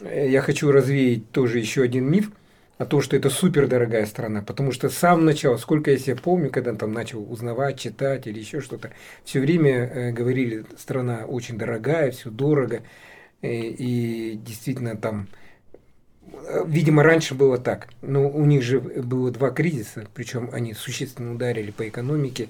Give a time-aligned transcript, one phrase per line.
[0.00, 2.30] э, я хочу развеять тоже еще один миф
[2.78, 6.16] о том, что это супер дорогая страна, потому что с самого начала, сколько я себя
[6.16, 8.90] помню, когда там начал узнавать, читать или еще что-то,
[9.24, 12.82] все время э, говорили, страна очень дорогая, все дорого,
[13.40, 15.28] э, и действительно там,
[16.32, 21.34] э, видимо, раньше было так, но у них же было два кризиса, причем они существенно
[21.34, 22.48] ударили по экономике,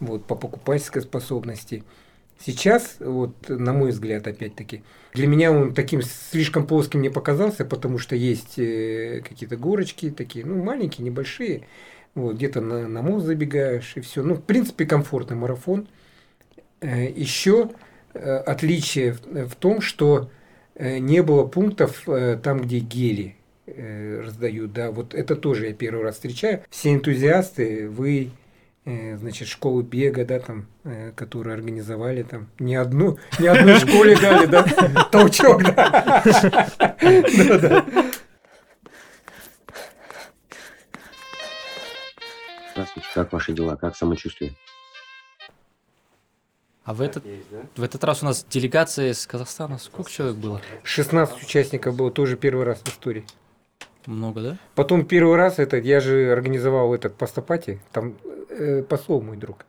[0.00, 1.84] вот, по покупательской способности–
[2.38, 4.82] Сейчас, вот, на мой взгляд, опять-таки,
[5.14, 10.44] для меня он таким слишком плоским не показался, потому что есть э, какие-то горочки такие,
[10.44, 11.66] ну, маленькие, небольшие.
[12.14, 14.22] Вот, где-то на, на мост забегаешь и все.
[14.22, 15.88] Ну, в принципе, комфортный марафон.
[16.80, 17.70] Э, Еще
[18.12, 20.30] э, отличие в, в том, что
[20.78, 24.74] не было пунктов там, где гели раздают.
[24.74, 26.64] Да, вот это тоже я первый раз встречаю.
[26.68, 28.45] Все энтузиасты, вы Э,
[28.86, 34.46] значит, школу бега, да, там, э, которую организовали там, не одну, не одной школе дали,
[34.46, 34.62] да,
[35.12, 36.22] толчок, да.
[42.72, 44.54] Здравствуйте, как ваши дела, как самочувствие?
[46.84, 47.24] А в этот,
[47.74, 50.60] в этот раз у нас делегация из Казахстана, сколько человек было?
[50.84, 53.24] 16 участников было, тоже первый раз в истории.
[54.06, 54.58] Много, да?
[54.76, 58.14] Потом первый раз этот, я же организовал этот постапати, там
[58.56, 59.66] э, посол мой друг.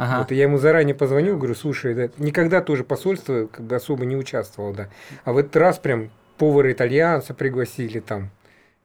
[0.00, 0.20] Ага.
[0.20, 4.16] Вот, я ему заранее позвонил, говорю, слушай, да, никогда тоже посольство как бы особо не
[4.16, 4.88] участвовал, да.
[5.24, 8.30] А в этот раз прям повара итальянца пригласили там.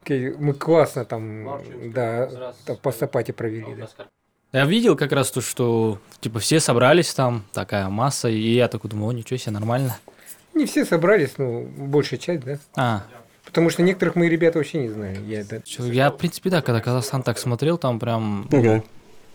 [0.10, 1.62] Мы классно там,
[1.94, 3.76] да, там по сапате провели.
[3.76, 3.88] Да.
[4.52, 8.90] Я видел как раз то, что типа все собрались там, такая масса, и я такой
[8.90, 9.98] думаю, о, ничего себе, нормально.
[10.54, 12.60] Не все собрались, ну, большая часть, да.
[12.76, 13.04] А.
[13.46, 15.26] Потому что некоторых мои ребята вообще не знаю.
[15.26, 15.60] Я, да.
[15.80, 18.50] я в принципе, да, когда Казахстан так смотрел, там прям...
[18.52, 18.84] Okay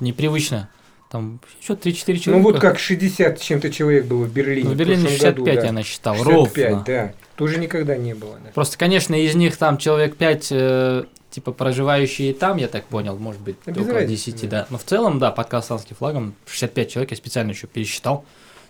[0.01, 0.69] непривычно.
[1.11, 2.31] Там еще 3-4 человека.
[2.31, 4.69] Ну вот как 60 чем-то человек было в Берлине.
[4.69, 5.67] Ну, в Берлине в 65 году, да.
[5.67, 6.85] я насчитал, 65, ровно.
[6.87, 7.13] да.
[7.35, 8.39] Тоже никогда не было.
[8.45, 8.51] Да.
[8.55, 13.41] Просто, конечно, из них там человек 5, э, типа, проживающие там, я так понял, может
[13.41, 14.61] быть, Без около разницы, 10, да.
[14.61, 14.67] да.
[14.71, 18.25] Но в целом, да, под казахстанским флагом 65 человек, я специально еще пересчитал.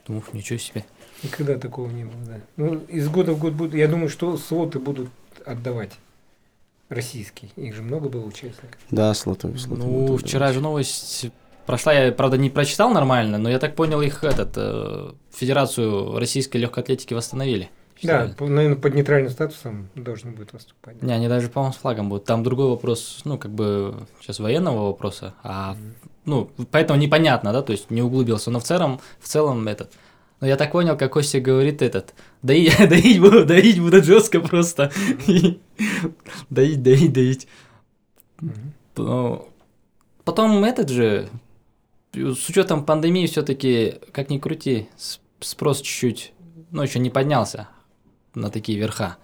[0.06, 0.86] Думаю, ничего себе.
[1.22, 2.40] Никогда такого не было, да.
[2.56, 5.10] Ну, из года в год будут, я думаю, что слоты будут
[5.44, 5.90] отдавать
[6.90, 7.50] российские.
[7.56, 8.78] Их же много было участников.
[8.90, 9.56] Да, слоты.
[9.56, 11.30] слоты ну, вчера же новость
[11.70, 16.56] Прошла, я, правда, не прочитал нормально, но я так понял, их этот, э, Федерацию российской
[16.56, 17.70] легкой атлетики восстановили.
[18.02, 21.00] Да, по, наверное, под нейтральным статусом должны будут выступать.
[21.00, 22.24] Не, они даже, по-моему, с флагом будут.
[22.24, 26.10] Там другой вопрос, ну, как бы, сейчас военного вопроса, а, mm-hmm.
[26.24, 29.92] ну, поэтому непонятно, да, то есть не углубился, но в целом, в целом этот,
[30.40, 34.90] но я так понял, как Костя говорит этот, доить, доить буду, доить буду жестко просто,
[36.48, 37.48] доить, доить, доить.
[40.24, 41.28] Потом этот же,
[42.12, 44.88] с учетом пандемии все-таки, как ни крути,
[45.40, 46.32] спрос чуть-чуть,
[46.70, 47.68] ну, еще не поднялся
[48.34, 49.16] на такие верха.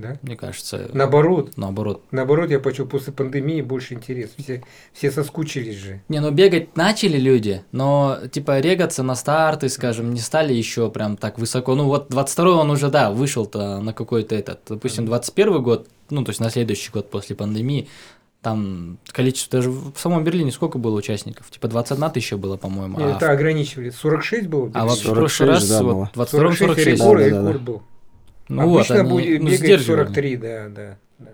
[0.00, 0.18] Да?
[0.22, 0.90] Мне кажется.
[0.92, 1.52] Наоборот.
[1.56, 2.02] Наоборот.
[2.10, 4.30] Наоборот, я почему после пандемии больше интерес.
[4.38, 4.62] Все,
[4.92, 6.00] все соскучились же.
[6.08, 11.16] Не, ну бегать начали люди, но типа регаться на старты, скажем, не стали еще прям
[11.16, 11.74] так высоко.
[11.74, 16.30] Ну вот 22 он уже, да, вышел-то на какой-то этот, допустим, 21 год, ну то
[16.30, 17.88] есть на следующий год после пандемии,
[18.42, 21.50] там количество, даже в самом Берлине сколько было участников?
[21.50, 22.98] Типа 21 тысяча было, по-моему.
[22.98, 23.30] А это в...
[23.30, 23.90] ограничивали.
[23.90, 24.70] 46 было?
[24.74, 26.58] А вот в прошлый раз да, вот, 22 46.
[26.60, 26.86] 46.
[26.86, 27.58] Рекорд, да, рекорд да, да.
[27.58, 27.82] был.
[28.50, 31.28] Ну Обычно вот, они, будет, ну, бегает 43, да, да, да.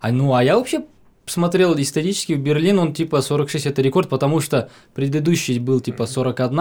[0.00, 0.84] А, ну, а я вообще
[1.26, 6.60] смотрел исторически в Берлин, он типа 46 это рекорд, потому что предыдущий был типа 41,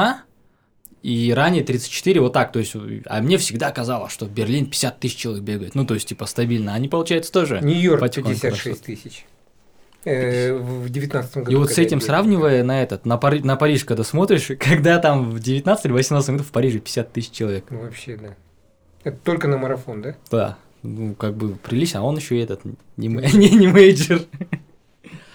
[1.03, 2.75] и ранее 34, вот так, то есть,
[3.05, 6.25] а мне всегда казалось, что в Берлин 50 тысяч человек бегает, ну, то есть, типа,
[6.25, 9.25] стабильно, они, получается, тоже Нью-Йорк 56 тысяч.
[10.05, 11.51] Э, в 19 году.
[11.51, 15.29] И вот с этим сравнивая на этот, на, Пари, на Париж, когда смотришь, когда там
[15.29, 17.65] в 19 или 18 году в Париже 50 тысяч человек.
[17.69, 18.35] Ну, вообще, да.
[19.03, 20.15] Это только на марафон, да?
[20.31, 20.57] Да.
[20.83, 22.61] Ну, как бы прилично, а он еще и этот,
[22.97, 24.21] не, не, не major.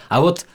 [0.09, 0.47] А вот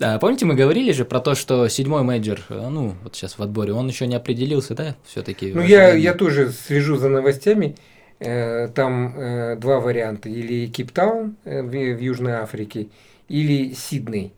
[0.00, 3.42] а, помните, мы говорили же про то, что седьмой major, э, ну, вот сейчас в
[3.42, 5.52] отборе, он еще не определился, да, все-таки?
[5.52, 7.76] Ну, я, я тоже слежу за новостями.
[8.18, 10.28] Э, там э, два варианта.
[10.28, 12.88] Или Кейптаун в Южной Африке,
[13.28, 14.32] или Сидней.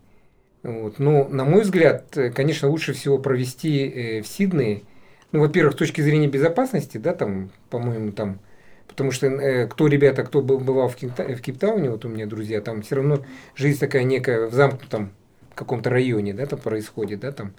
[0.61, 0.99] Вот.
[0.99, 4.83] Но, на мой взгляд, конечно, лучше всего провести в Сиднее.
[5.31, 8.39] Ну, во-первых, с точки зрения безопасности, да, там, по-моему, там,
[8.87, 12.25] потому что э, кто ребята, кто был, бывал в, Кейпта, в Кейптауне, вот у меня
[12.25, 13.19] друзья, там все равно
[13.55, 15.11] жизнь такая некая в замкнутом
[15.53, 17.53] каком-то районе, да, там происходит, да, там,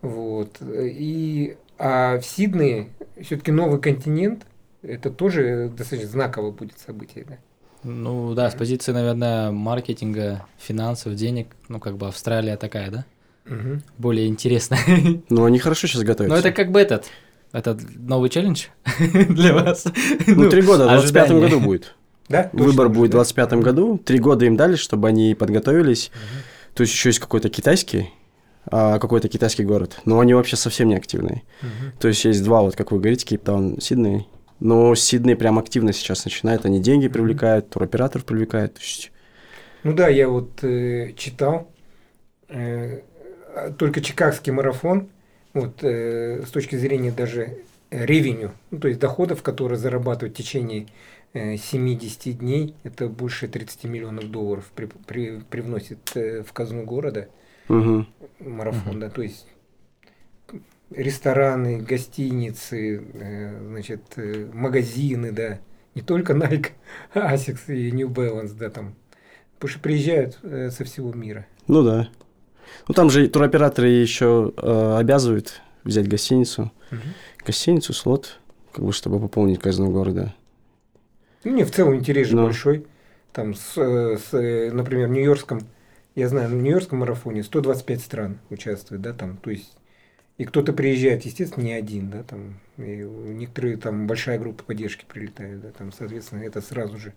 [0.00, 0.58] вот.
[0.60, 2.90] И, а в Сиднее
[3.20, 4.46] все-таки новый континент,
[4.82, 7.38] это тоже достаточно знаковое будет событие, да.
[7.84, 13.04] Ну да, с позиции, наверное, маркетинга, финансов, денег, ну как бы Австралия такая, да?
[13.48, 13.82] Угу.
[13.98, 14.80] Более интересная.
[15.28, 16.34] Ну, они хорошо сейчас готовятся.
[16.34, 17.06] Ну, это как бы этот,
[17.52, 18.66] это новый челлендж
[19.28, 19.86] для вас.
[20.26, 21.94] Ну, три года, в 25 году будет.
[22.28, 22.50] Да?
[22.52, 23.18] Выбор будет в да?
[23.18, 23.96] 25 году.
[23.96, 26.10] Три года им дали, чтобы они подготовились.
[26.74, 28.10] То есть еще есть какой-то китайский,
[28.66, 29.98] а, какой-то китайский город.
[30.04, 31.42] Но они вообще совсем не активные.
[31.62, 31.92] Мгм.
[31.98, 34.28] То есть есть два, вот как вы говорите, Кейптаун, Сидней.
[34.60, 36.66] Но Сидней прям активно сейчас начинает.
[36.66, 38.76] Они деньги привлекают, туроператоров привлекают.
[39.84, 41.72] Ну да, я вот э, читал
[42.48, 43.00] э,
[43.78, 45.08] только Чикагский марафон,
[45.54, 47.58] вот э, с точки зрения даже
[47.90, 50.86] ревеню, ну, то есть доходов, которые зарабатывают в течение
[51.32, 57.28] э, 70 дней, это больше 30 миллионов долларов при- при- привносит э, в казну города
[57.68, 58.06] мгм.
[58.40, 59.46] марафон, да, то есть
[60.90, 65.58] рестораны, гостиницы, э, значит, э, магазины, да,
[65.94, 66.70] не только Nike,
[67.14, 68.94] Asics и New Balance, да, там,
[69.54, 71.46] потому что приезжают э, со всего мира.
[71.66, 72.08] Ну да.
[72.86, 76.72] Ну там же туроператоры еще э, обязывают взять гостиницу.
[77.44, 78.38] Гостиницу, слот,
[78.72, 80.34] как бы чтобы пополнить казну города.
[81.44, 82.44] Ну, не, в целом интерес же Ну.
[82.44, 82.86] большой.
[83.32, 85.60] Там, с, э, с, э, например, в Нью-Йоркском,
[86.14, 89.76] я знаю, в Нью-Йоркском марафоне 125 стран участвует, да, там, то есть,
[90.38, 95.60] и кто-то приезжает, естественно, не один, да, там, и некоторые там большая группа поддержки прилетает,
[95.60, 97.12] да, там, соответственно, это сразу же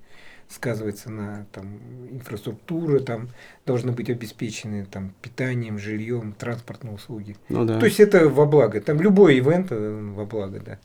[0.50, 1.80] сказывается на там
[2.12, 3.30] инфраструктура, там
[3.66, 7.36] должны быть обеспечены там питанием, жильем, транспортные услуги.
[7.50, 7.80] Ну да.
[7.80, 8.82] То есть это во благо.
[8.82, 10.78] Там любой ивент э, во благо, да,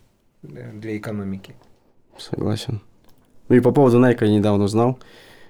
[0.43, 1.55] для экономики.
[2.19, 2.81] Согласен.
[3.49, 4.99] Ну и по поводу Nike я недавно узнал.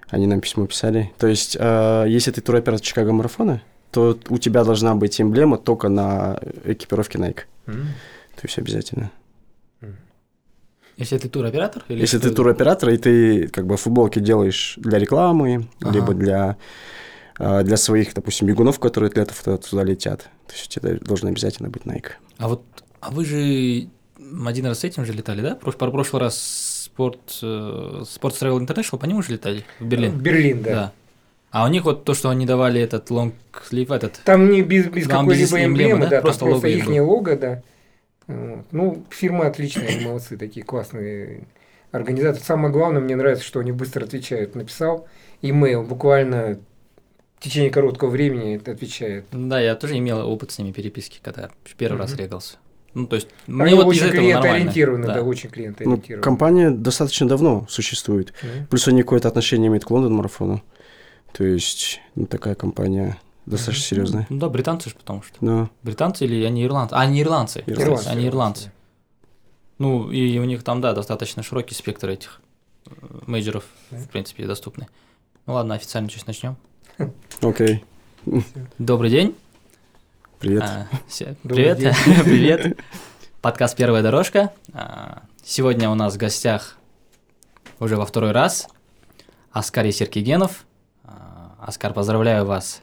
[0.08, 1.12] Они нам письмо писали.
[1.18, 5.88] То есть, э, если ты туроператор Чикаго марафона, то у тебя должна быть эмблема только
[5.88, 7.42] на экипировке Nike.
[7.66, 9.10] То есть обязательно.
[10.96, 11.82] Если ты туроператор?
[11.88, 15.92] Или Если ты туроператор, и ты как бы футболки делаешь для рекламы, Ага.
[15.92, 16.56] либо для,
[17.38, 21.28] э, для своих, допустим, бегунов, которые атлетов туда, туда летят, то есть у тебя должен
[21.28, 22.12] обязательно быть Nike.
[22.38, 22.62] А вот,
[23.00, 23.88] а вы же
[24.46, 25.54] один раз с этим же летали, да?
[25.54, 29.64] Про прошлый раз спорт, э, Sports Travel International, по нему же летали?
[29.78, 30.18] В Берлин?
[30.18, 30.92] Берлин, да.
[31.50, 33.32] А у них вот то, что они давали этот long
[33.70, 36.08] sleeve, этот, Там не без, без какой-либо эмблемы, эмблемы, да?
[36.10, 37.62] да, Просто просто лого их лого, да.
[38.26, 38.64] Вот.
[38.72, 41.44] Ну, фирма отличная, они молодцы, такие классные
[41.92, 42.42] организаторы.
[42.44, 44.54] Самое главное, мне нравится, что они быстро отвечают.
[44.54, 45.06] Написал
[45.42, 46.58] имейл, буквально
[47.38, 49.26] в течение короткого времени это отвечает.
[49.30, 52.20] да, я тоже имел опыт с ними переписки, когда первый раз Мгм.
[52.20, 52.56] регался.
[52.94, 55.14] Ну, то есть, Они мне вот из очень клиентоориентированы, да.
[55.16, 55.22] Да.
[55.22, 56.22] очень Ну, клиентоориентированы.
[56.22, 58.32] компания достаточно давно существует.
[58.42, 58.66] Мгм.
[58.68, 60.62] Плюс они какое-то отношение имеют к Лондон марафону.
[61.32, 63.86] То есть, ну, такая компания достаточно Мгм.
[63.88, 64.26] серьезная.
[64.28, 65.36] Ну да, британцы же, потому что.
[65.40, 66.94] Но Британцы или они ирландцы?
[66.94, 67.62] А, они ирландцы.
[67.66, 68.08] Ирландцы.
[68.08, 68.72] Они ирландцы.
[69.78, 72.40] Ну, и у них там, да, достаточно широкий спектр этих
[72.86, 72.92] э,
[73.26, 73.98] мейджеров, Да.
[73.98, 74.86] в принципе, доступны.
[75.46, 76.56] Ну ладно, официально сейчас начнем.
[77.42, 77.84] окей,
[78.78, 79.36] Добрый день.
[80.40, 80.62] привет.
[80.62, 81.94] А, се- Добрый Привет.
[82.24, 82.78] Привет.
[83.42, 84.50] Подкаст «Первая дорожка».
[84.72, 86.76] А, Сегодня у нас в гостях
[87.78, 88.66] уже во второй раз
[89.52, 90.64] Аскар Есеркегенов.
[91.04, 92.82] А, Аскар, поздравляю вас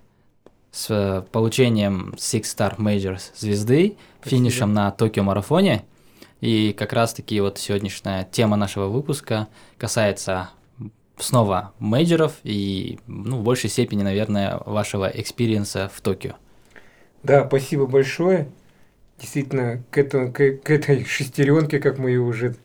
[0.73, 4.37] с э, получением Six Star Majors звезды, Спасибо.
[4.41, 5.85] финишем на Токио марафоне.
[6.41, 9.47] И как раз-таки вот сегодняшняя тема нашего выпуска
[9.77, 10.49] касается
[11.17, 16.33] снова major ов и, ну, в большей степени, наверное, вашего experience а в Токио.
[17.21, 18.49] Да, спасибо большое.
[19.19, 22.55] Действительно, к, этому, к, к этой шестеренке, как мы ее уже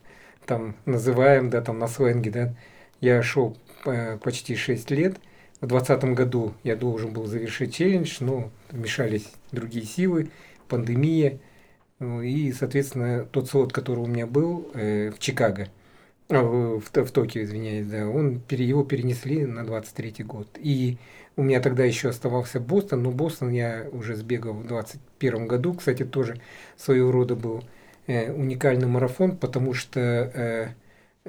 [0.47, 2.55] там называем, да, там на сленге, да,
[3.01, 5.19] я шел э, почти 6 лет.
[5.61, 10.31] В 2020 году я должен был завершить челлендж, но вмешались другие силы,
[10.69, 11.41] пандемия.
[11.99, 15.69] Ну, И, соответственно, тот слот, который у меня был э, в Чикаго,
[16.29, 20.47] а, в, в, Токио, извиняюсь, да, он, его перенесли на 23 год.
[20.61, 20.99] И
[21.37, 25.75] у меня тогда еще оставался Бостон, но Бостон я уже сбегал в 2021 году.
[25.75, 26.41] Кстати, тоже
[26.77, 27.65] своего рода был
[28.07, 30.69] э, уникальный марафон, потому что э, э,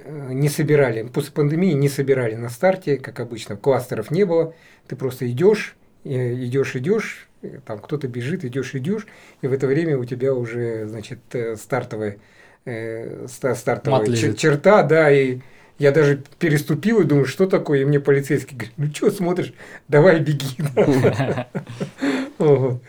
[0.06, 4.54] не собирали, после пандемии не собирали на старте, как обычно, кластеров не было.
[4.88, 9.08] Ты просто идешь, э, идешь, идешь, э, там кто-то бежит, идешь, идешь,
[9.42, 12.18] и в это время у тебя уже, значит, э, стартовая,
[12.66, 15.40] э, ста- стартовая чер- черта, да, и
[15.78, 19.54] я даже переступил и думаю, что такое, и мне полицейский говорит, ну что смотришь,
[19.88, 20.58] давай беги.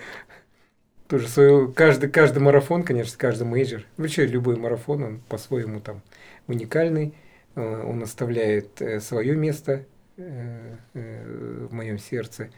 [1.09, 6.03] Тоже свое, каждый, каждый марафон, конечно, каждый major, вообще любой марафон, он по-своему там
[6.47, 7.15] уникальный,
[7.55, 12.51] э, он оставляет свое место э, э, в моем сердце.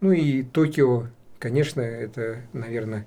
[0.00, 3.06] Ну и Токио, конечно, это, наверное,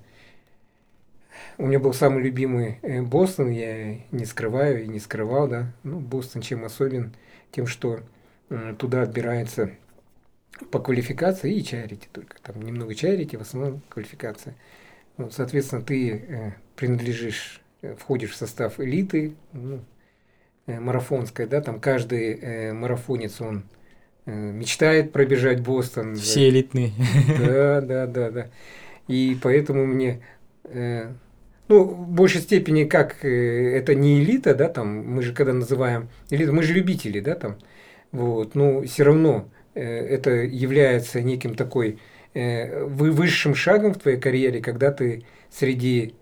[1.57, 5.73] у меня был самый любимый э, Бостон, я не скрываю и не скрывал, да.
[5.83, 7.13] Ну, Бостон чем особен?
[7.51, 8.01] Тем, что
[8.49, 9.71] э, туда отбирается
[10.71, 12.37] по квалификации и чарити только.
[12.41, 14.55] Там немного чарити, в основном квалификация.
[15.17, 19.79] Ну, соответственно, ты э, принадлежишь, э, входишь в состав элиты, ну, э,
[20.67, 23.63] марафонская, да, там каждый э, марафонец, он
[24.25, 26.15] э, мечтает пробежать Бостон.
[26.15, 26.91] Все элитные.
[27.39, 28.47] Да, да, да, да.
[29.07, 30.21] И поэтому мне,
[30.65, 31.11] э,
[31.67, 36.09] ну, в большей степени, как э, это не элита, да, там, мы же когда называем
[36.29, 37.57] элита, мы же любители, да, там,
[38.11, 41.99] вот, но все равно э, это является неким такой
[42.33, 46.15] э, вы- высшим шагом в твоей карьере, когда ты среди,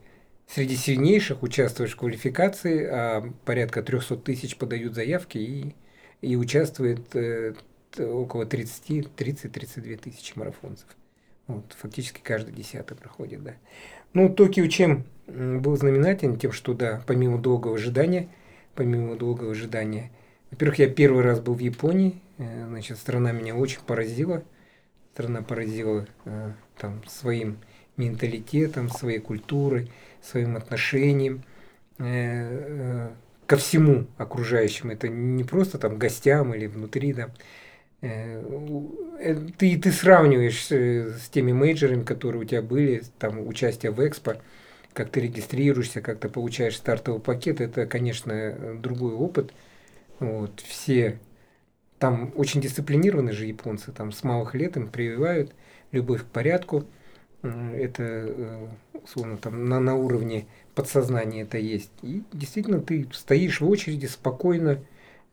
[0.53, 5.75] среди сильнейших участвуешь в квалификации, а порядка 300 тысяч подают заявки и,
[6.21, 7.53] и участвует э,
[7.97, 10.87] около 30, 30-32 тысячи марафонцев.
[11.47, 13.53] Вот, фактически каждый десятый проходит, да.
[14.13, 16.37] Ну, Токио чем был знаменателен?
[16.37, 18.29] Тем, что, да, помимо долгого ожидания,
[18.75, 20.11] помимо долгого ожидания,
[20.49, 24.43] во-первых, я первый раз был в Японии, э, значит, страна меня очень поразила,
[25.13, 27.57] страна поразила э, там своим
[27.95, 29.91] менталитетом, своей культурой,
[30.21, 31.43] своим отношением
[31.99, 33.09] э, э,
[33.47, 34.93] ко всему окружающему.
[34.93, 37.31] Это не просто там гостям или внутри, да.
[38.01, 38.43] Э,
[39.57, 44.37] Ты, ты сравниваешь с теми мейджорами, которые у тебя были, там участие в Экспо,
[44.93, 49.53] как ты регистрируешься, как ты получаешь стартовый пакет, это, конечно, другой опыт.
[50.19, 51.19] Вот, все
[51.99, 55.53] там очень дисциплинированы же японцы, там с малых лет им прививают
[55.91, 56.85] любовь к порядку.
[57.43, 58.69] Это,
[59.03, 61.91] условно, там на, на уровне подсознания это есть.
[62.01, 64.79] И действительно ты стоишь в очереди спокойно,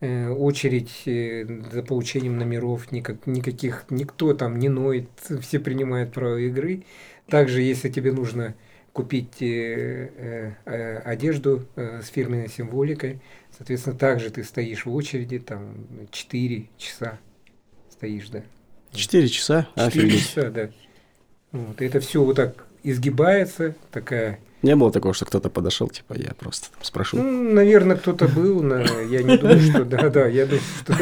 [0.00, 5.08] э, очередь э, за получением номеров, никак, никаких, никто там не ноет,
[5.42, 6.84] все принимают правила игры.
[7.28, 8.54] Также, если тебе нужно
[8.92, 13.20] купить э, э, э, одежду э, с фирменной символикой,
[13.56, 17.18] соответственно, также ты стоишь в очереди, там 4 часа
[17.90, 18.42] стоишь, да.
[18.92, 19.68] Четыре часа?
[19.76, 20.20] 4 Офигеть.
[20.22, 20.70] часа, да.
[21.52, 26.35] Вот, это все вот так изгибается, такая Не было такого, что кто-то подошел, типа, я
[26.35, 27.16] просто там спрошу.
[27.16, 30.94] Ну, наверное, кто-то был, но я не думаю, что да, да, я думаю, что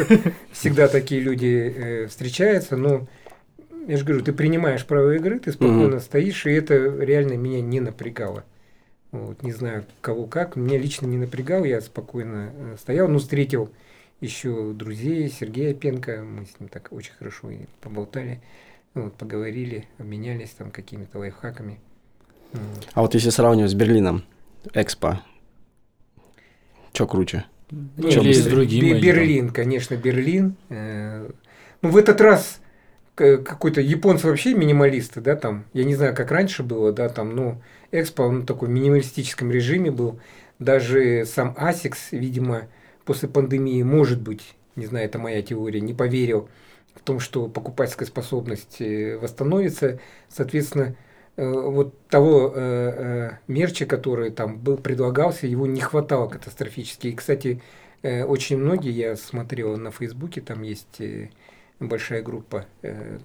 [0.51, 3.07] всегда такие люди э, встречаются, но
[3.87, 7.79] я же говорю, ты принимаешь правила игры, ты спокойно стоишь, и это реально меня не
[7.79, 8.43] напрягало.
[9.11, 13.71] Вот, не знаю, кого как, меня лично не напрягал, я спокойно э, стоял, но встретил
[14.19, 18.41] еще друзей, Сергея Пенко, мы с ним так очень хорошо и поболтали,
[19.03, 21.79] вот, поговорили, обменялись там какими-то лайфхаками.
[22.93, 24.23] А вот если сравнивать с Берлином,
[24.73, 25.21] Экспо,
[26.93, 27.45] что круче?
[27.69, 28.55] Ну, Чё или с быстрее?
[28.55, 28.81] другим.
[28.81, 30.55] Бе- или Берлин, конечно, Берлин.
[30.69, 31.29] Э,
[31.83, 32.59] Ну, в этот раз
[33.15, 37.61] какой-то японцы вообще минималисты, да, там, я не знаю, как раньше было, да, там, ну,
[37.91, 40.19] Экспо, он такой в минималистическом режиме был.
[40.59, 42.63] Даже сам ASICS, видимо,
[43.05, 46.49] после пандемии, может быть, не знаю, это моя теория, не поверил
[46.97, 49.99] в том, что покупательская способность э, восстановится.
[50.29, 50.95] Соответственно,
[51.35, 57.07] э, вот того э, мерча, который там был, предлагался, его не хватало катастрофически.
[57.07, 57.61] И, кстати,
[58.03, 61.01] очень многие, я смотрел на Фейсбуке, там есть
[61.79, 62.65] большая группа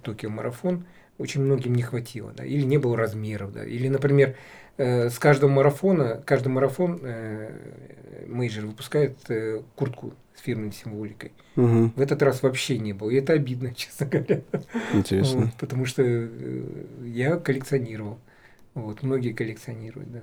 [0.02, 0.86] Tokyo Marathon,
[1.18, 4.34] очень многим не хватило, да, или не было размеров, да, или, например,
[4.78, 7.50] с каждого марафона, каждый марафон э,
[8.26, 9.18] major выпускает
[9.76, 11.32] куртку с фирменной символикой.
[11.56, 11.92] Мгм.
[11.94, 14.42] В этот раз вообще не было, и это обидно, честно говоря.
[14.92, 15.42] Интересно.
[15.42, 16.62] Вот, потому что э,
[17.04, 18.18] я коллекционировал.
[18.74, 20.22] Вот, многие коллекционируют, да.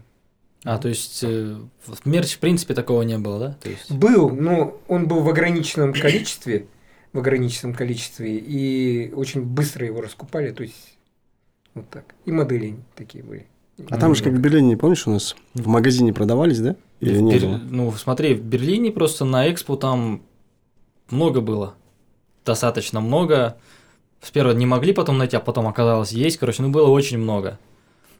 [0.66, 3.58] А, то есть, э, в мерч, в принципе, такого не было, да?
[3.62, 6.66] То есть, Был, но он был в ограниченном количестве,
[7.14, 10.98] в ограниченном количестве, и очень быстро его раскупали, то есть
[11.76, 12.04] вот так.
[12.26, 13.48] И модели такие были.
[13.90, 16.76] А там же, как в Берлине, помнишь, у нас в магазине продавались, да?
[17.00, 17.62] Или в не Бер- было?
[17.70, 20.22] Ну, смотри, в Берлине просто на экспо там
[21.10, 21.76] много было.
[22.46, 23.58] Достаточно много.
[24.22, 26.38] Сперва не могли потом найти, а потом оказалось есть.
[26.38, 27.58] Короче, ну было очень много.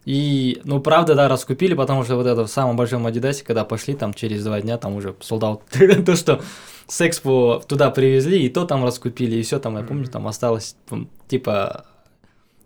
[0.06, 3.96] И, ну, правда, да, раскупили, потому что вот это в самом большом Адидасе, когда пошли,
[3.96, 5.62] там через два дня, там уже солдат.
[6.06, 6.42] То, что
[6.88, 10.76] с экспо туда привезли, и то там раскупили, и все там, я помню, там осталось,
[11.28, 11.86] типа,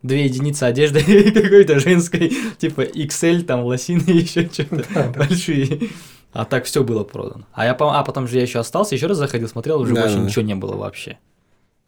[0.03, 5.09] две единицы одежды какой-то женской, типа XL, там, лосины, еще что-то Да, да.
[5.11, 5.89] большие.
[6.33, 7.45] А так все было продано.
[7.53, 10.17] А я а потом же я еще остался, еще раз заходил, смотрел, уже Да, больше
[10.17, 11.17] да, ничего не было вообще.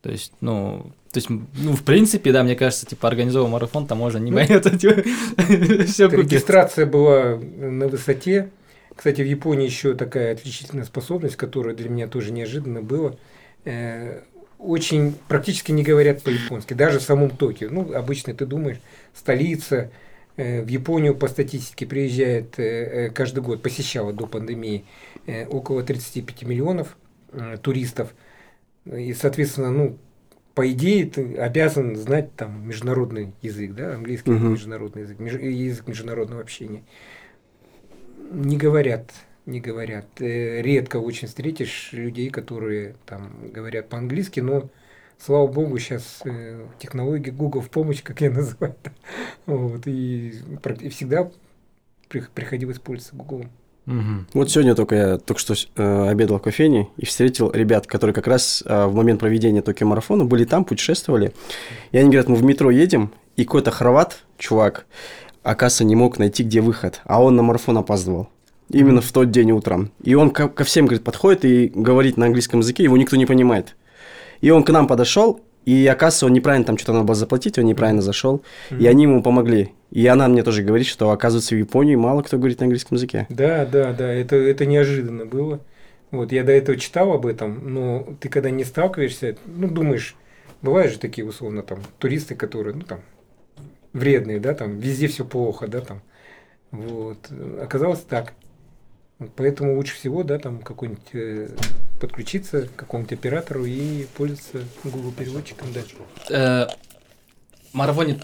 [0.01, 3.97] То есть, ну, то есть, ну, в принципе, да, мне кажется, типа, организовывать марафон, там
[3.97, 5.01] можно не Ну, бояться, типа,
[5.87, 6.07] все.
[6.09, 8.51] Регистрация была на высоте.
[8.95, 13.15] Кстати, в Японии еще такая отличительная способность, которая для меня тоже неожиданно была.
[14.65, 17.69] Очень практически не говорят по-японски, даже в самом Токио.
[17.69, 18.79] Ну, обычно ты думаешь,
[19.13, 19.91] столица.
[20.37, 24.83] Э, В Японию по статистике приезжает э, э, каждый год, посещала до пандемии
[25.49, 26.97] около 35 миллионов
[27.61, 28.13] туристов.
[28.85, 29.97] И, соответственно, ну,
[30.55, 34.51] по идее, ты обязан знать там международный язык, да, английский Мгм.
[34.51, 36.83] международный язык, меж- язык международного общения.
[38.31, 39.11] Не говорят
[39.45, 40.05] не говорят.
[40.19, 44.69] Э, редко очень встретишь людей, которые там говорят по-английски, но
[45.17, 48.75] слава богу, сейчас э, технологии Google в помощь, как я называю.
[49.45, 50.33] Вот, и,
[50.81, 51.29] и всегда
[52.33, 53.45] приходилось пользоваться Google.
[53.87, 54.25] Угу.
[54.33, 58.25] Вот сегодня только я только что э, обедал в кофейне и встретил ребят, которые как
[58.25, 61.33] раз э, в момент проведения Токио марафона были там, путешествовали.
[61.91, 64.87] И они говорят, мы в метро едем, и какой-то хорват, чувак,
[65.43, 68.29] оказывается, не мог найти, где выход, а он на марафон опаздывал.
[68.69, 69.91] Именно в тот день утром.
[70.03, 73.25] И он ко, ко всем, говорит, подходит и говорит на английском языке, его никто не
[73.25, 73.75] понимает.
[74.41, 77.65] И он к нам подошел, и оказывается, он неправильно там что-то надо было заплатить, он
[77.65, 78.43] неправильно зашел.
[78.69, 78.79] Mm-hmm.
[78.79, 79.73] И они ему помогли.
[79.91, 83.27] И она мне тоже говорит, что, оказывается, в Японии мало кто говорит на английском языке.
[83.29, 85.59] Да, да, да, это, это неожиданно было.
[86.11, 90.15] Вот, я до этого читал об этом, но ты когда не сталкиваешься, ну, думаешь,
[90.61, 92.99] бывают же такие, условно, там, туристы, которые, ну, там,
[93.93, 96.01] вредные, да, там, везде все плохо, да, там.
[96.71, 97.17] Вот.
[97.61, 98.33] Оказалось так.
[99.37, 101.49] Поэтому лучше всего, да, там какой-нибудь э,
[102.01, 105.81] подключиться к какому-нибудь оператору и пользоваться Google переводчиком, да.
[106.29, 106.67] Э,
[107.71, 108.19] марафоне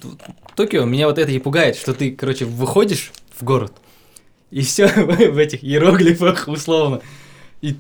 [0.55, 3.71] Токио меня вот это и пугает, что ты, короче, выходишь в город,
[4.49, 4.87] и все
[5.31, 7.01] в этих иероглифах условно.
[7.61, 7.77] И,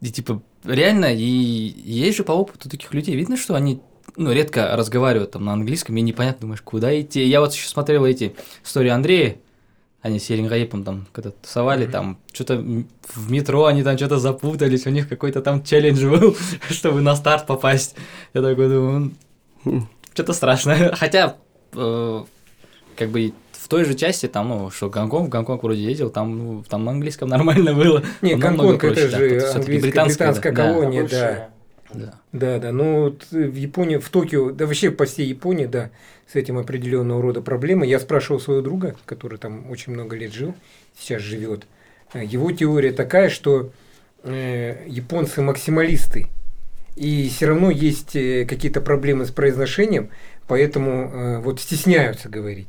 [0.00, 3.82] и типа, реально, и есть же по опыту таких людей, видно, что они
[4.16, 7.22] ну, редко разговаривают там на английском, и непонятно, думаешь, куда идти.
[7.24, 9.36] Я вот еще смотрел эти истории Андрея,
[10.08, 11.90] они с Ерингаипом там когда тусовали, mm-hmm.
[11.90, 12.56] там что-то
[13.14, 16.36] в метро они там что-то запутались, у них какой-то там челлендж был,
[16.70, 17.94] чтобы на старт попасть.
[18.34, 19.12] Я такой думаю,
[20.12, 20.94] что-то страшное.
[20.98, 21.36] Хотя,
[21.74, 22.24] э,
[22.96, 26.64] как бы в той же части, там, ну, что Гонконг, Гонконг вроде ездил, там, ну,
[26.68, 28.02] там на английском нормально было.
[28.22, 31.50] Не, Гонконг это же английская, британская колония, да.
[31.94, 32.14] Да.
[32.32, 32.72] Да, да.
[32.72, 35.90] Ну, вот в Японии, в Токио, да вообще по всей Японии, да,
[36.30, 37.86] с этим определенного рода проблемы.
[37.86, 40.54] Я спрашивал своего друга, который там очень много лет жил,
[40.98, 41.66] сейчас живет.
[42.12, 43.72] Э, его теория такая, что
[44.22, 46.28] э, японцы максималисты,
[46.98, 50.10] и все равно есть э, какие-то проблемы с произношением,
[50.48, 52.68] поэтому э, вот стесняются говорить.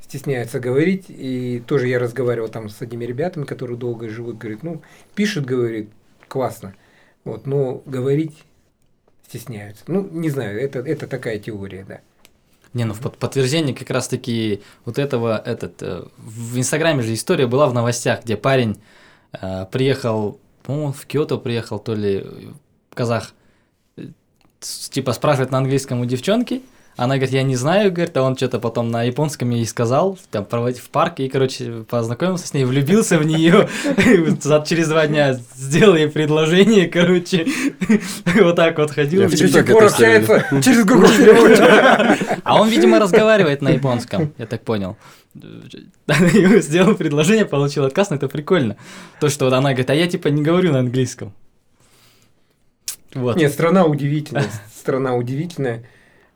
[0.00, 4.82] Стесняются говорить, и тоже я разговаривал там с одними ребятами, которые долго живут, говорит, ну,
[5.14, 5.90] пишет, говорит,
[6.28, 6.74] классно,
[7.26, 8.44] вот, но говорить
[9.28, 9.82] стесняются.
[9.88, 12.00] Ну, не знаю, это, это такая теория, да.
[12.72, 17.66] Не, ну в подтверждение как раз-таки вот этого, этот, э, в Инстаграме же история была
[17.66, 18.80] в новостях, где парень
[19.32, 22.24] э, приехал, по-моему, в Киото приехал, то ли
[22.94, 23.34] казах,
[23.96, 24.02] э,
[24.60, 26.62] типа спрашивает на английском у девчонки,
[26.96, 30.46] она говорит, я не знаю, говорит, а он что-то потом на японском ей сказал, там,
[30.46, 33.68] проводить в парке, и, короче, познакомился с ней, влюбился в нее,
[34.66, 37.46] через два дня сделал ей предложение, короче,
[38.40, 39.28] вот так вот ходил.
[39.28, 39.52] Через
[40.84, 41.08] Google
[42.44, 44.96] А он, видимо, разговаривает на японском, я так понял.
[45.34, 48.76] Сделал предложение, получил отказ, но это прикольно.
[49.20, 51.34] То, что вот она говорит, а я типа не говорю на английском.
[53.12, 53.36] Вот.
[53.36, 55.84] Нет, страна удивительная, страна удивительная.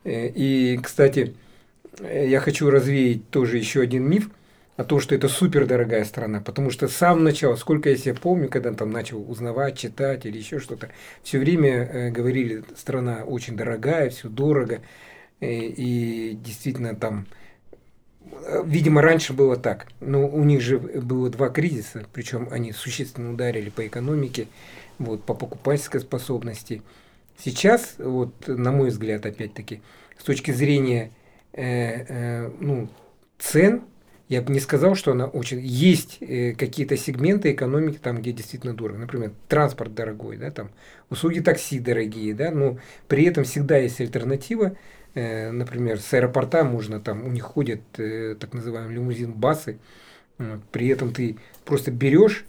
[0.04, 1.34] Э, и, кстати,
[2.00, 4.30] я хочу развеять тоже еще один миф
[4.76, 8.14] о том, что это супер дорогая страна, потому что с самого начала, сколько я себя
[8.14, 10.88] помню, когда там начал узнавать, читать или еще что-то,
[11.22, 14.80] все время э, говорили, страна очень дорогая, все дорого,
[15.40, 17.26] э, и действительно там,
[18.64, 23.68] видимо, раньше было так, но у них же было два кризиса, причем они существенно ударили
[23.68, 24.46] по экономике,
[24.98, 26.82] вот, по покупательской способности–
[27.42, 29.80] Сейчас, вот, на мой взгляд, опять-таки,
[30.18, 31.10] с точки зрения
[31.52, 32.88] э, э, ну,
[33.38, 33.82] цен,
[34.28, 35.60] я бы не сказал, что она очень...
[35.60, 38.98] Есть э, какие-то сегменты экономики, там, где действительно дорого.
[38.98, 40.70] Например, транспорт дорогой, да, там,
[41.08, 44.76] услуги такси дорогие, да, но при этом всегда есть альтернатива.
[45.14, 49.78] Э, например, с аэропорта можно, там, у них ходят э, так называемые лимузин-басы,
[50.38, 52.44] вот, при этом ты просто берешь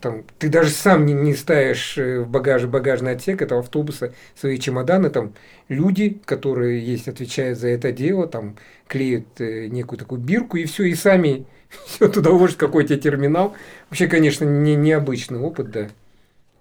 [0.00, 4.58] там, ты даже сам не, не ставишь э, в багаж, багажный отсек этого автобуса свои
[4.58, 5.34] чемоданы, там
[5.68, 8.56] люди, которые есть, отвечают за это дело, там
[8.88, 11.46] клеят э, некую такую бирку и все, и сами
[11.86, 13.54] все туда вводят какой-то терминал.
[13.90, 15.88] Вообще, конечно, не, необычный опыт, да.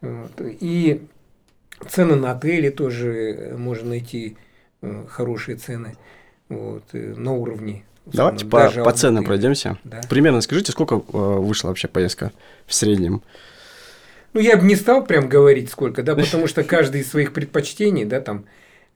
[0.01, 0.31] Вот.
[0.39, 1.03] И
[1.87, 4.37] цены на отели тоже э, можно найти
[5.09, 5.93] хорошие цены
[6.49, 7.83] вот, на уровне
[8.13, 9.78] Давайте по, по ценам пройдемся.
[9.84, 10.02] Да.
[10.10, 12.32] Примерно скажите, сколько э, вышла вообще поездка
[12.65, 13.21] в среднем?
[14.34, 18.06] Ну, я бы не стал прям говорить сколько, да, потому что каждый из своих предпочтений,
[18.06, 18.45] да, там,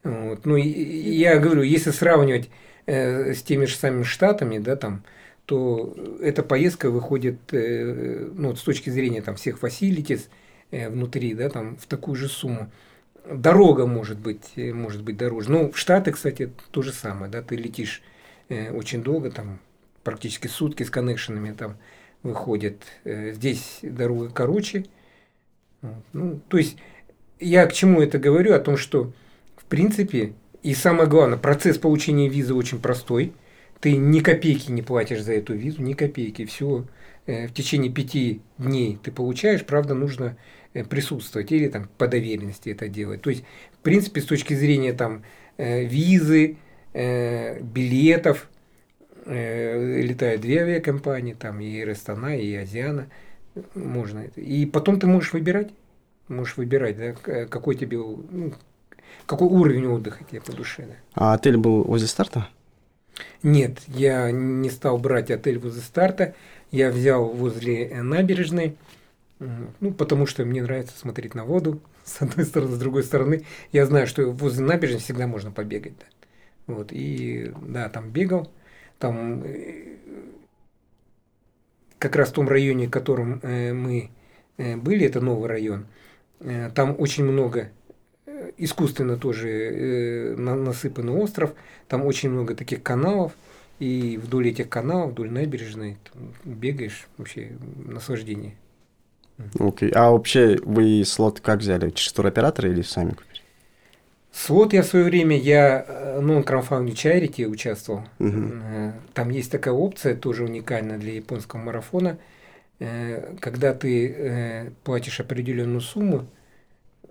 [0.04, 2.48] вот, ну, я говорю, если сравнивать
[2.86, 5.02] э, с теми же самыми штатами, да, там,
[5.46, 10.28] то эта поездка выходит, э, ну, с точки зрения там всех фасилитис
[10.70, 12.70] э, внутри, да, там, в такую же сумму.
[13.30, 15.50] Дорога может быть, э, может быть дороже.
[15.50, 18.02] Ну, в Штаты, кстати, то же самое, да, ты летишь
[18.48, 19.58] Э, очень долго, там
[20.04, 21.76] практически сутки с коннекшенами там
[22.22, 22.76] выходят.
[23.04, 24.86] Э, здесь дорога короче.
[26.12, 26.76] Ну, то есть
[27.40, 28.54] я к чему это говорю?
[28.54, 29.12] О том, что
[29.56, 33.32] в принципе, и самое главное, процесс получения визы очень простой.
[33.80, 36.44] Ты ни копейки не платишь за эту визу, ни копейки.
[36.44, 36.86] Все
[37.26, 40.36] в течение пяти дней ты получаешь, правда, нужно
[40.88, 43.22] присутствовать или там по доверенности это делать.
[43.22, 45.24] То есть, в принципе, с точки зрения там
[45.58, 46.56] визы,
[46.96, 48.48] билетов,
[49.26, 53.08] э, летают две авиакомпании, там и Рестана, и Азиана,
[53.74, 54.24] можно.
[54.36, 55.70] И потом ты можешь выбирать,
[56.28, 58.52] можешь выбирать, да, какой тебе, ну,
[59.26, 60.86] какой уровень отдыха тебе по душе.
[60.86, 60.94] Да.
[61.14, 62.48] А отель был возле старта?
[63.42, 66.34] Нет, я не стал брать отель возле старта,
[66.70, 68.76] я взял возле набережной,
[69.38, 73.86] ну, потому что мне нравится смотреть на воду, с одной стороны, с другой стороны, я
[73.86, 76.04] знаю, что возле набережной всегда можно побегать, да.
[76.66, 78.50] Вот, и да, там бегал,
[78.98, 79.96] там э,
[81.98, 84.10] как раз в том районе, в котором э, мы
[84.56, 85.86] э, были, это новый район,
[86.74, 87.70] там очень много
[88.58, 91.54] искусственно тоже насыпанный остров,
[91.88, 93.32] там очень много таких каналов,
[93.78, 95.96] и вдоль этих каналов, вдоль набережной
[96.44, 97.52] бегаешь, вообще
[97.86, 98.54] наслаждение.
[99.58, 99.88] Окей.
[99.88, 99.92] Okay.
[99.94, 101.90] А вообще вы слот как взяли?
[101.90, 103.40] Через туроператора или сами купили?
[104.36, 108.02] Свод я в свое время, я ну, краудфанде Charity участвовал.
[108.18, 108.92] Угу.
[109.14, 112.18] Там есть такая опция, тоже уникальная для японского марафона,
[112.78, 116.26] э, когда ты э, платишь определенную сумму,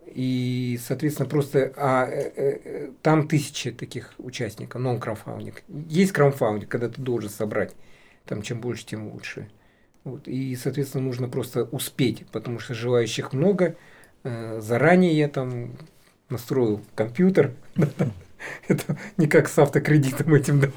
[0.05, 2.07] и, соответственно, просто а,
[3.01, 5.63] там тысячи таких участников, нон краудфандинг.
[5.89, 7.73] Есть краудфандинг, когда ты должен собрать,
[8.25, 9.49] там чем больше, тем лучше.
[10.03, 10.27] Вот.
[10.27, 13.75] И, соответственно, нужно просто успеть, потому что желающих много.
[14.23, 15.73] Заранее я там
[16.29, 17.53] настроил компьютер.
[18.67, 20.69] Это не как с автокредитом этим, да?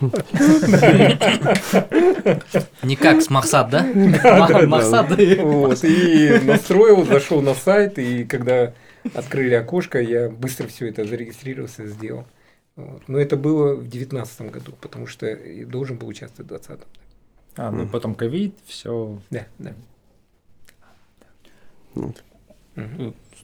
[2.83, 3.83] Не как с Махсад, да?
[4.67, 8.73] Махсад, Вот, и настроил, зашел на сайт, и когда
[9.15, 12.27] открыли окошко, я быстро все это зарегистрировался, сделал.
[12.77, 16.87] Но это было в 2019 году, потому что я должен был участвовать в 2020.
[17.57, 19.21] А, ну потом ковид, все.
[19.31, 19.75] Да, да.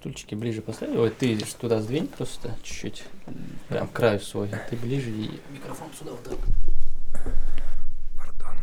[0.04, 0.90] Стульчики ближе поставь.
[0.94, 3.04] Ой, ты туда сдвинь просто чуть-чуть.
[3.70, 4.50] Прям краю свой.
[4.68, 7.24] Ты ближе и микрофон сюда вот так.
[8.18, 8.58] Пардон.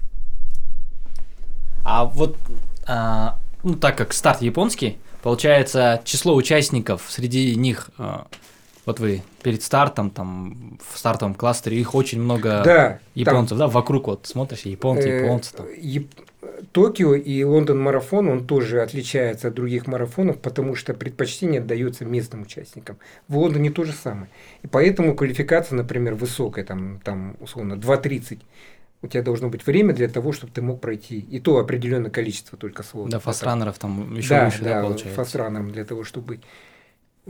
[1.83, 2.37] А вот,
[2.85, 8.27] а, ну так как старт японский, получается число участников среди них а,
[8.85, 13.67] вот вы перед стартом, там, в стартовом кластере, их очень много да, японцев, там, да,
[13.67, 15.65] вокруг вот смотришь, японцы, э, японцы там.
[15.75, 16.05] Яп...
[16.71, 22.43] Токио и Лондон марафон, он тоже отличается от других марафонов, потому что предпочтение отдается местным
[22.43, 22.97] участникам.
[23.27, 24.27] В Лондоне то же самое.
[24.63, 28.39] И поэтому квалификация, например, высокая, там, там условно 2.30.
[29.03, 31.19] У тебя должно быть время для того, чтобы ты мог пройти.
[31.19, 33.11] И то определенное количество только слотов.
[33.11, 35.15] Да, фастранеров там еще да, выше, да, да получается.
[35.15, 36.41] фастранером для того, чтобы быть.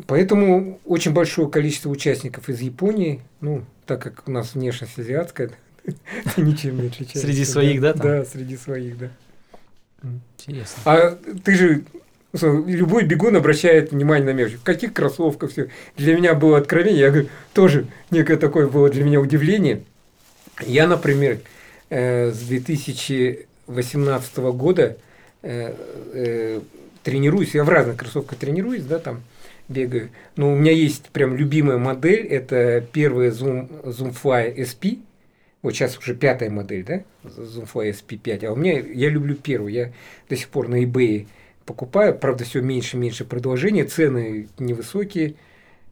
[0.07, 5.51] Поэтому очень большое количество участников из Японии, ну, так как у нас внешность азиатская,
[6.37, 7.19] ничем не отличается.
[7.19, 7.93] Среди своих, да?
[7.93, 9.09] Да, среди своих, да.
[10.03, 10.81] Интересно.
[10.85, 11.83] А ты же
[12.33, 14.57] любой бегун обращает внимание на мелочи.
[14.57, 15.67] В каких кроссовках все.
[15.97, 19.83] Для меня было откровение, я говорю, тоже некое такое было для меня удивление.
[20.65, 21.39] Я, например,
[21.89, 24.97] э, с 2018 года
[25.41, 25.75] э,
[26.13, 26.61] э,
[27.03, 29.21] тренируюсь, я в разных кроссовках тренируюсь, да, там
[29.67, 30.09] бегаю.
[30.35, 34.99] Но у меня есть прям любимая модель, это первая Zoom, Zoomfly SP,
[35.61, 39.91] вот сейчас уже пятая модель, да, Zoomfly SP5, а у меня, я люблю первую, я
[40.29, 41.27] до сих пор на eBay
[41.65, 45.35] покупаю, правда, все меньше и меньше продолжения, цены невысокие,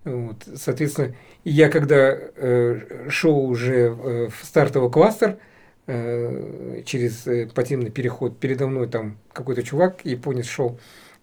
[0.03, 5.38] вот, соответственно, я когда э, шел уже э, в стартовый кластер,
[5.88, 10.79] э, через э, подземный переход, передо мной там какой-то чувак, японец шел,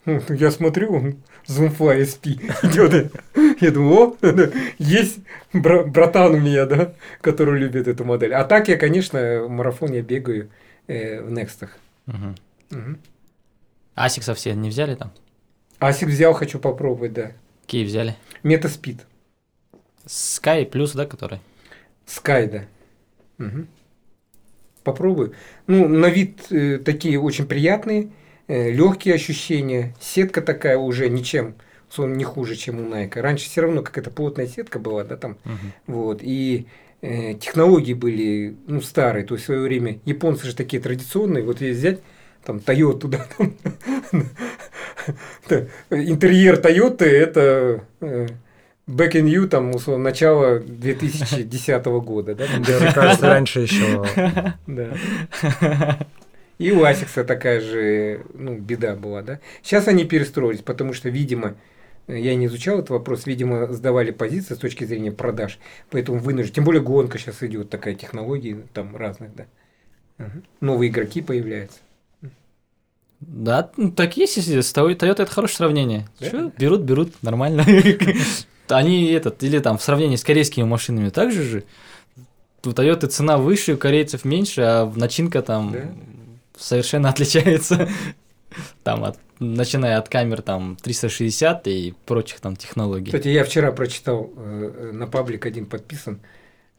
[0.29, 1.17] я смотрю, он
[1.47, 3.13] Zoomfly SP идет.
[3.61, 5.19] Я думаю, о, есть
[5.53, 8.33] братан у меня, да, который любит эту модель.
[8.35, 10.51] А так я, конечно, в марафоне бегаю
[10.87, 11.77] э, в Next ах.
[12.07, 12.79] Угу.
[12.79, 12.97] Угу.
[13.95, 15.13] Asics а все не взяли там?
[15.79, 17.33] Asics взял, хочу попробовать, да.
[17.63, 18.17] Какие взяли?
[18.43, 19.07] Metaspeed.
[20.07, 21.41] Sky плюс, да, который?
[22.07, 23.45] Sky, да.
[23.45, 23.67] Угу.
[24.85, 25.35] Попробую.
[25.67, 28.11] Ну, на вид э, такие очень приятные.
[28.49, 31.55] Э, легкие ощущения, сетка такая уже ничем
[31.99, 33.21] он не хуже, чем у Nike.
[33.21, 35.57] Раньше все равно какая-то плотная сетка была, да, там, uh
[35.87, 36.67] вот, и
[37.01, 41.61] э, технологии были, ну, старые, то есть в свое время японцы же такие традиционные, вот
[41.61, 42.01] если взять,
[42.45, 43.55] там, Toyota туда, там,
[45.91, 48.27] интерьер Toyota это э,
[48.87, 52.45] Back in You, там, условно, начало 2010 года, да?
[52.57, 54.05] Мне кажется, раньше еще.
[54.67, 55.99] Да.
[56.59, 59.41] И у Асикса такая же ну, беда была, да.
[59.63, 61.57] Сейчас они перестроились, потому что, видимо,
[62.09, 65.59] я не изучал этот вопрос, видимо, сдавали позиции с точки зрения продаж,
[65.91, 66.55] поэтому вынуждены.
[66.55, 69.47] Тем более гонка сейчас идет, такая технология там разных, да.
[70.19, 70.43] Угу.
[70.61, 71.79] Новые игроки появляются.
[73.21, 76.09] Да, так есть, если с Toyota это хорошее сравнение.
[76.21, 76.31] Да?
[76.31, 77.65] Чё, берут, берут, нормально.
[78.69, 81.65] Они этот, или там в сравнении с корейскими машинами также же.
[82.65, 85.75] У Toyota цена выше, у корейцев меньше, а начинка там.
[86.57, 87.89] Совершенно отличается.
[88.83, 93.07] Там от, начиная от камер там 360 и прочих там технологий.
[93.07, 96.21] Кстати, я вчера прочитал э, на паблик один подписан,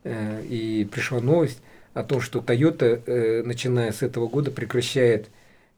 [0.03, 1.59] э, и пришла новость
[1.93, 5.29] о том, что Toyota, э, начиная с этого года, прекращает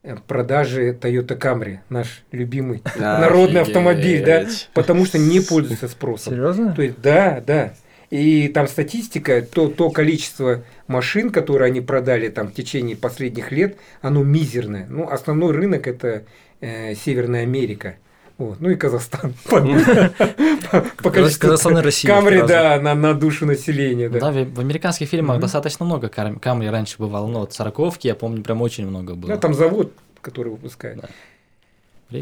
[0.03, 6.33] э, продажи Toyota Camry, наш любимый народный автомобиль, да, потому что не пользуется спросом.
[6.33, 6.73] Серьезно?
[6.73, 7.73] То есть, да, да.
[8.09, 13.77] И там статистика, то, то количество машин, которые они продали там в течение последних лет,
[14.01, 14.87] оно мизерное.
[14.89, 16.23] Ну, основной рынок это
[16.59, 17.97] э, Северная Америка.
[18.39, 18.61] Вот.
[18.61, 19.33] Ну и Казахстан.
[19.49, 21.49] По, количеству
[21.81, 24.07] Россия Камри, да, на, на душу населения.
[24.09, 24.19] Да.
[24.19, 25.41] Да, в, в американских фильмах Мгм.
[25.41, 27.27] достаточно много Камри раньше бывало.
[27.27, 29.33] Ну, вот сороковки, я помню, прям очень много было.
[29.33, 29.91] Да, там завод,
[30.21, 31.01] который выпускает.
[31.01, 31.09] Да.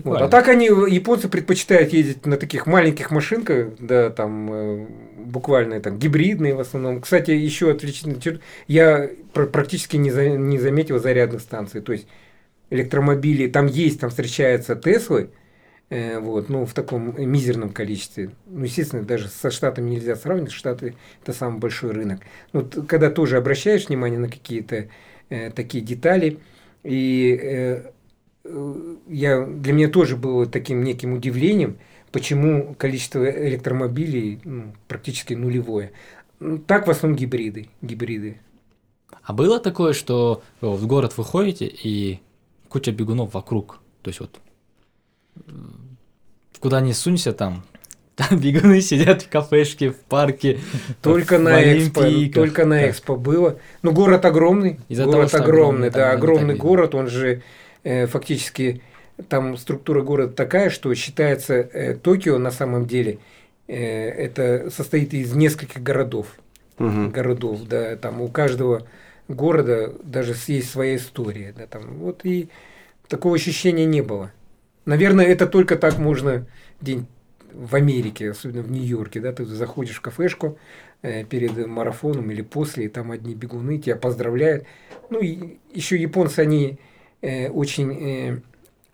[0.03, 0.21] Вот.
[0.21, 5.97] А так они, японцы предпочитают ездить на таких маленьких машинках, да, там э, буквально там
[5.97, 6.99] гибридные в основном.
[7.01, 11.81] Кстати, еще черта, я пр- практически не, за- не заметил зарядных станций.
[11.81, 12.07] То есть
[12.69, 15.29] электромобили, там есть, там встречаются Теслы,
[15.89, 18.31] э, вот, ну, в таком мизерном количестве.
[18.45, 22.21] Ну, естественно, даже со Штатами нельзя сравнивать, Штаты– это самый большой рынок.
[22.51, 24.89] Ну, т- когда тоже обращаешь внимание на какие-то
[25.29, 26.39] э, такие детали,
[26.83, 27.47] и э,
[27.85, 27.91] э,
[29.07, 31.77] я, для меня тоже было таким неким удивлением,
[32.11, 35.91] почему количество электромобилей ну, практически нулевое.
[36.39, 37.69] Ну, Так в основном гибриды.
[37.81, 38.39] гибриды.
[39.23, 42.19] А было такое, что в город выходите и
[42.69, 43.79] куча бегунов вокруг?
[44.01, 44.39] То есть вот
[45.47, 45.97] м,
[46.59, 47.63] куда ни сунься там,
[48.15, 50.59] там бегуны сидят в кафешке, в парке.
[51.01, 52.43] Только в на экспо, Олимпийках.
[52.43, 53.59] только на экспо было.
[53.81, 54.79] Ну, город огромный.
[54.89, 57.41] Город огромный, да, не огромный город, он же э,
[58.07, 58.81] фактически
[59.29, 63.19] там структура города такая, что считается э, Токио на самом деле
[63.67, 66.27] э, это состоит из нескольких городов.
[66.77, 67.09] Мгм.
[67.09, 68.87] городов, да, там у каждого
[69.27, 72.49] города даже есть своя история, да, там, вот и
[73.07, 74.31] такого ощущения не было.
[74.85, 76.45] Наверное, это только так можно
[76.79, 77.07] день
[77.51, 80.59] в Америке, особенно в Нью-Йорке, да, ты заходишь в кафешку
[81.01, 84.65] э, перед марафоном или после, и там одни бегуны тебя поздравляют.
[85.09, 86.77] Ну, и еще японцы, они
[87.21, 88.39] э, очень э,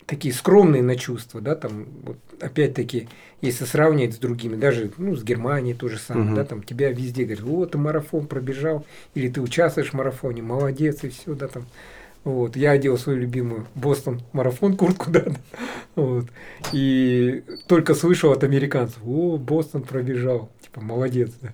[0.06, 3.08] такие скромные на чувства, да, там, вот, опять-таки,
[3.42, 6.36] если сравнивать с другими, даже, ну, с Германией то же самое, Мгм.
[6.36, 11.04] да, там, тебя везде говорят, вот, ты марафон пробежал, или ты участвуешь в марафоне, молодец,
[11.04, 11.66] и все, да, там,
[12.24, 15.36] вот, я одел свою любимую Бостон марафон куртку, да, да,
[15.96, 16.26] вот,
[16.72, 21.54] и только слышал от американцев, о, Бостон пробежал, типа, молодец, да.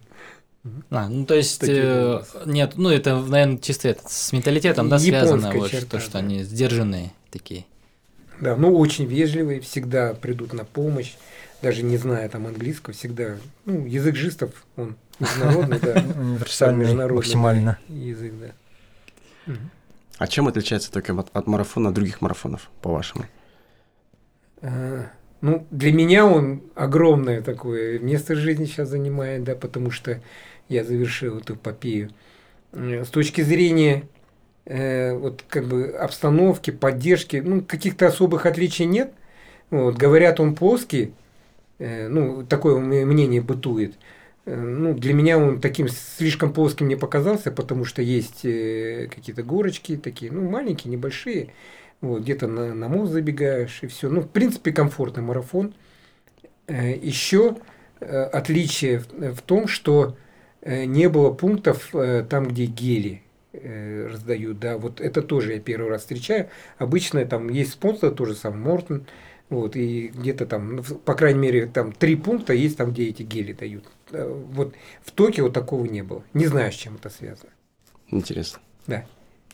[0.90, 5.00] А, ну то есть Такие э, нет, ну это, наверное, чисто это, с менталитетом, да,
[5.00, 6.20] связано, вот, черта, то, что да.
[6.20, 7.66] они сдержанные такие.
[8.42, 11.16] Да, ну очень вежливые, всегда придут на помощь,
[11.62, 17.80] даже не зная там английского, всегда, ну, язык жестов, он международный, да, Универсальный международный максимально.
[17.88, 19.54] язык, да.
[20.18, 23.26] А чем отличается Токио от, от марафона от других марафонов, по-вашему?
[25.42, 30.22] Ну, для меня он огромное такое место жизни сейчас занимает, да, потому что
[30.68, 32.10] я завершил эту эпопею.
[32.74, 34.04] Э, С точки зрения
[34.66, 39.14] э, вот как бы обстановки, поддержки, ну, каких-то особых отличий нет.
[39.72, 41.14] Вот, говорят, он плоский,
[41.80, 43.96] э, ну, такое мнение бытует.
[44.46, 49.44] Э, Ну, для меня он таким слишком плоским не показался, потому что есть э, какие-то
[49.44, 51.50] горочки такие, ну, маленькие, небольшие.
[52.02, 54.10] Вот, где-то на, на мост забегаешь и все.
[54.10, 55.74] Ну, в принципе, комфортный марафон.
[56.68, 57.58] Еще
[58.00, 60.16] отличие в, в том, что
[60.62, 63.22] э, не было пунктов э, там, где гели
[63.54, 64.60] э, раздают.
[64.60, 66.50] Да, вот это тоже я первый раз встречаю.
[66.78, 69.06] Обычно там есть спонсор, тоже сам Мортон.
[69.50, 73.24] Вот, и где-то там, ну, по крайней мере, там три пункта есть там, где эти
[73.24, 73.86] гели дают.
[74.12, 76.24] Э, Вот в Токио такого не было.
[76.34, 77.52] Не знаю, с чем это связано.
[78.08, 78.60] Интересно.
[78.88, 79.06] Да.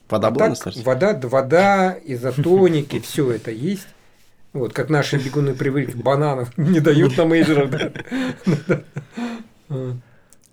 [0.10, 0.82] Вода А была на так, старте?
[0.84, 3.88] вода, вода, изотоники, все это есть.
[4.54, 7.72] Вот, как наши бегуны привыкли, бананов не дают на мейджерах.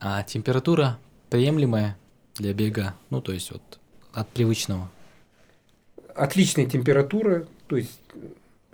[0.00, 0.98] А температура
[1.30, 1.96] приемлемая
[2.34, 3.62] для бега, ну то есть вот
[4.12, 4.90] от привычного.
[6.14, 8.00] Отличная температура, то есть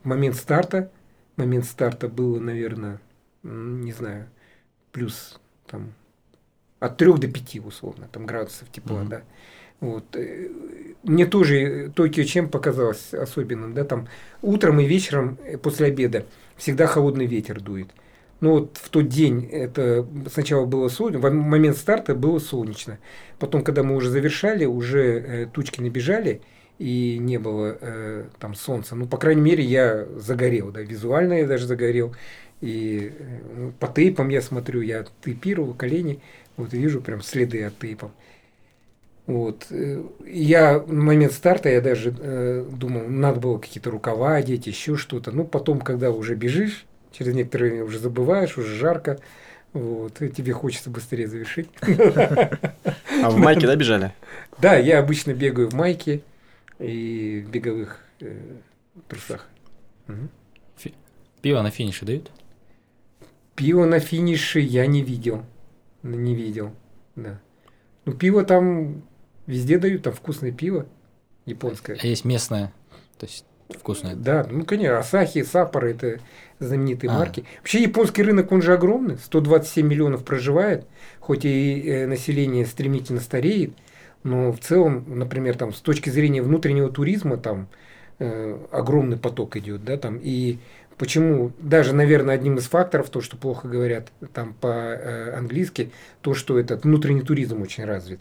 [0.02, 0.90] момент старта,
[1.36, 2.98] момент старта было, наверное,
[3.42, 4.26] не знаю,
[4.92, 5.92] плюс там
[6.80, 9.08] от 3 до 5 условно, там градусов тепла, Мгм.
[9.08, 9.22] да.
[9.80, 10.16] Вот.
[10.16, 10.48] э,
[11.04, 14.08] Мне тоже Токио чем показалось особенным, да, там
[14.42, 17.88] утром и вечером э, после обеда всегда холодный ветер дует.
[18.40, 22.98] Ну вот в тот день это сначала было солнечно, в момент старта было солнечно.
[23.38, 26.42] Потом, когда мы уже завершали, уже э, тучки набежали,
[26.78, 28.94] и не было э, там солнца.
[28.94, 32.14] Ну, по крайней мере, я загорел, да, визуально я даже загорел.
[32.60, 36.20] И э, ну, по тейпам я смотрю, я тейпировал колени,
[36.56, 38.12] вот вижу прям следы от тейпов.
[39.28, 39.66] Вот.
[40.26, 45.32] Я в момент старта я даже э, думал, надо было какие-то рукава одеть, еще что-то.
[45.32, 49.18] Ну, потом, когда уже бежишь, через некоторое время уже забываешь, уже жарко,
[49.74, 51.68] вот, и тебе хочется быстрее завершить.
[53.20, 54.12] А в майке, да, бежали?
[54.60, 56.22] Да, я обычно бегаю в майке
[56.78, 58.32] и в беговых э,
[59.08, 59.46] трусах.
[61.42, 62.30] Пиво на финише дают?
[63.56, 65.44] Пиво на финише я не видел.
[66.04, 66.70] Не видел,
[67.16, 67.40] да.
[68.04, 69.02] Ну, пиво там
[69.48, 70.86] везде дают, там вкусное пиво
[71.46, 71.98] японское.
[72.00, 72.72] А есть местное,
[73.18, 74.14] то есть вкусное.
[74.14, 76.20] Да, ну, конечно, Асахи, Саппоро– это
[76.60, 77.18] знаменитые А.
[77.18, 77.44] марки.
[77.58, 80.86] Вообще японский рынок, он же огромный, 127 миллионов проживает,
[81.18, 83.72] хоть и э, население стремительно стареет,
[84.22, 87.68] но в целом, например, там, с точки зрения внутреннего туризма, там
[88.18, 90.58] э, огромный поток идет, да, там, и
[90.98, 96.84] почему, даже, наверное, одним из факторов, то, что плохо говорят там по-английски, то, что этот
[96.84, 98.20] внутренний туризм очень развит.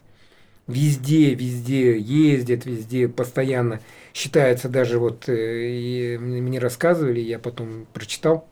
[0.67, 3.79] Везде, везде ездят, везде постоянно
[4.13, 8.47] считается даже вот э, и мне рассказывали, я потом прочитал,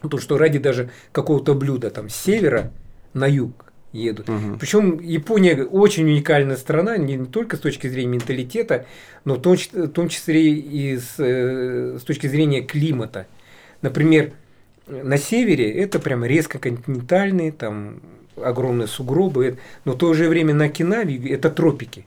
[0.00, 2.72] то, что ради даже какого-то блюда там с севера
[3.12, 4.28] на юг едут.
[4.28, 4.58] Мгм.
[4.58, 8.86] Причем Япония очень уникальная страна, не, не только с точки зрения менталитета,
[9.24, 13.26] но в том, в том числе и с, э, с точки зрения климата.
[13.82, 14.32] Например,
[14.86, 18.00] на севере это прям резко континентальные, там
[18.36, 22.06] огромные сугробы, но в то же время на Окинаве это тропики.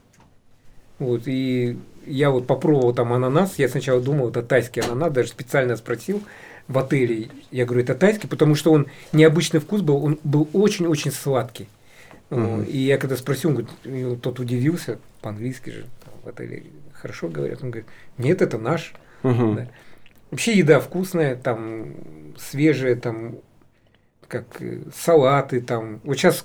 [0.98, 5.76] Вот, и я вот попробовал там ананас, я сначала думал, это тайский ананас, даже специально
[5.76, 6.22] спросил
[6.68, 11.12] в отеле, я говорю, это тайский, потому что он необычный вкус был, он был очень-очень
[11.12, 11.68] сладкий.
[12.30, 12.64] Мгм.
[12.64, 15.86] И я когда спросил, он говорит, тот удивился, по-английски же
[16.24, 18.94] в отеле хорошо говорят, он говорит, нет, это наш.
[19.22, 19.56] Мгм.
[19.56, 19.68] Да.
[20.30, 21.94] Вообще еда вкусная, там
[22.36, 23.36] свежая, там
[24.28, 26.00] как э, салаты, там.
[26.04, 26.44] Вот сейчас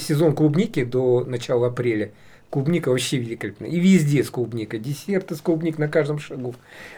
[0.00, 2.12] сезон клубники до начала апреля.
[2.50, 3.68] Клубника вообще великолепная.
[3.68, 4.78] И везде с клубникой.
[4.78, 6.54] Десерты с клубник на каждом шагу.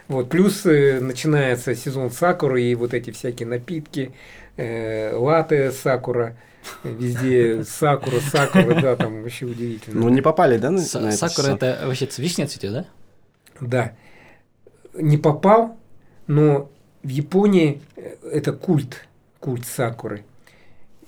[0.09, 0.29] Вот.
[0.29, 4.13] Плюс э, начинается сезон сакуры и вот эти всякие напитки,
[4.57, 6.37] э, латте сакура.
[6.83, 10.01] Везде сакура, сакура, да, там вообще удивительно.
[10.01, 12.87] Ну, не попали, да, на, на Сакура это вообще вишня цветет, да?
[13.61, 13.93] Да.
[14.95, 15.77] Не попал,
[16.27, 16.71] но
[17.03, 19.07] в Японии э, это культ,
[19.47, 20.25] культ сакуры.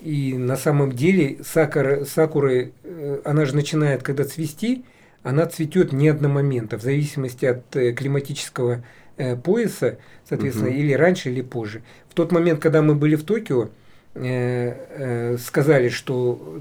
[0.01, 4.85] И на самом деле сакура, сакуры, э, она же начинает, когда цвести,
[5.24, 8.85] она цветет не одномоментно, в зависимости от э, климатического
[9.16, 9.98] э, пояса,
[10.29, 10.79] соответственно, Мгм.
[10.79, 11.83] или раньше, или позже.
[12.09, 13.70] В тот момент, когда мы были в Токио,
[14.14, 16.61] сказали, что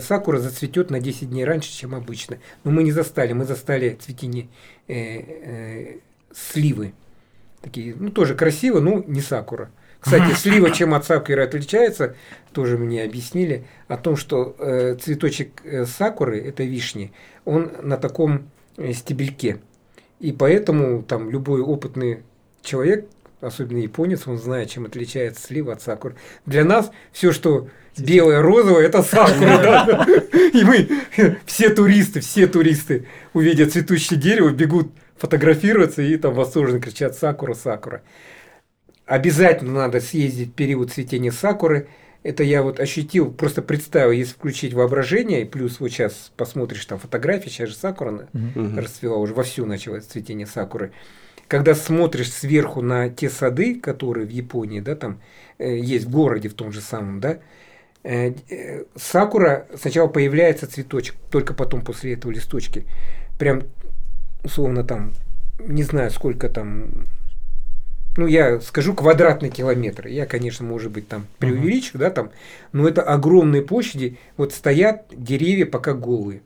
[0.00, 2.36] сакура зацветет на 10 дней раньше, чем обычно.
[2.64, 4.48] Но мы не застали, мы застали цветение
[6.34, 6.92] сливы.
[7.62, 9.70] Такие, ну, тоже красиво, но не сакура.
[10.02, 12.16] Кстати, слива чем от сакуры отличается,
[12.52, 17.12] тоже мне объяснили, о том, что э, цветочек э, сакуры, это вишни,
[17.44, 19.60] он на таком э, стебельке.
[20.18, 22.24] И поэтому там любой опытный
[22.62, 23.06] человек,
[23.40, 26.16] особенно японец, он знает, чем отличается слива от сакуры.
[26.46, 29.58] Для нас все, что белое, розовое, это сакура.
[29.58, 30.06] да.
[30.52, 30.88] И мы,
[31.46, 38.02] все туристы, все туристы, увидя цветущее дерево, бегут фотографироваться и там восторженно кричат «Сакура, Сакура».
[39.06, 41.88] Обязательно надо съездить в период цветения сакуры.
[42.22, 47.00] Это я вот ощутил, просто представил, если включить воображение, и плюс вот сейчас посмотришь там
[47.00, 48.78] фотографии, сейчас же сакура Мгм.
[48.78, 50.92] расцвела, уже вовсю началось цветение сакуры.
[51.48, 55.20] Когда смотришь сверху на те сады, которые в Японии, да, там
[55.58, 57.40] э, есть в городе в том же самом, да,
[58.04, 62.84] э, э, сакура сначала появляется цветочек, только потом после этого листочки.
[63.38, 63.64] Прям,
[64.44, 65.12] условно, там,
[65.58, 67.04] не знаю, сколько там,
[68.16, 70.06] ну, я скажу квадратный километр.
[70.06, 72.30] Я, конечно, может быть, там преувеличу, да, там,
[72.72, 76.42] но это огромные площади, вот стоят деревья пока голые.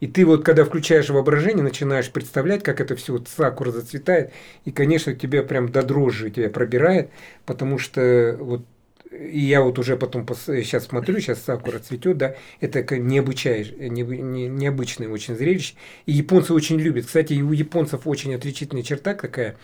[0.00, 4.32] И ты вот, когда включаешь воображение, начинаешь представлять, как это все вот сакура зацветает,
[4.64, 7.10] и, конечно, тебя прям до дрожи тебя пробирает,
[7.44, 8.64] потому что вот
[9.10, 14.48] и я вот уже потом сейчас смотрю, сейчас сакура цветет, да, это необычай- не- не-
[14.48, 15.74] необычное очень зрелище.
[16.06, 17.06] И японцы очень любят.
[17.06, 19.56] Кстати, и у японцев очень отличительная черта какая.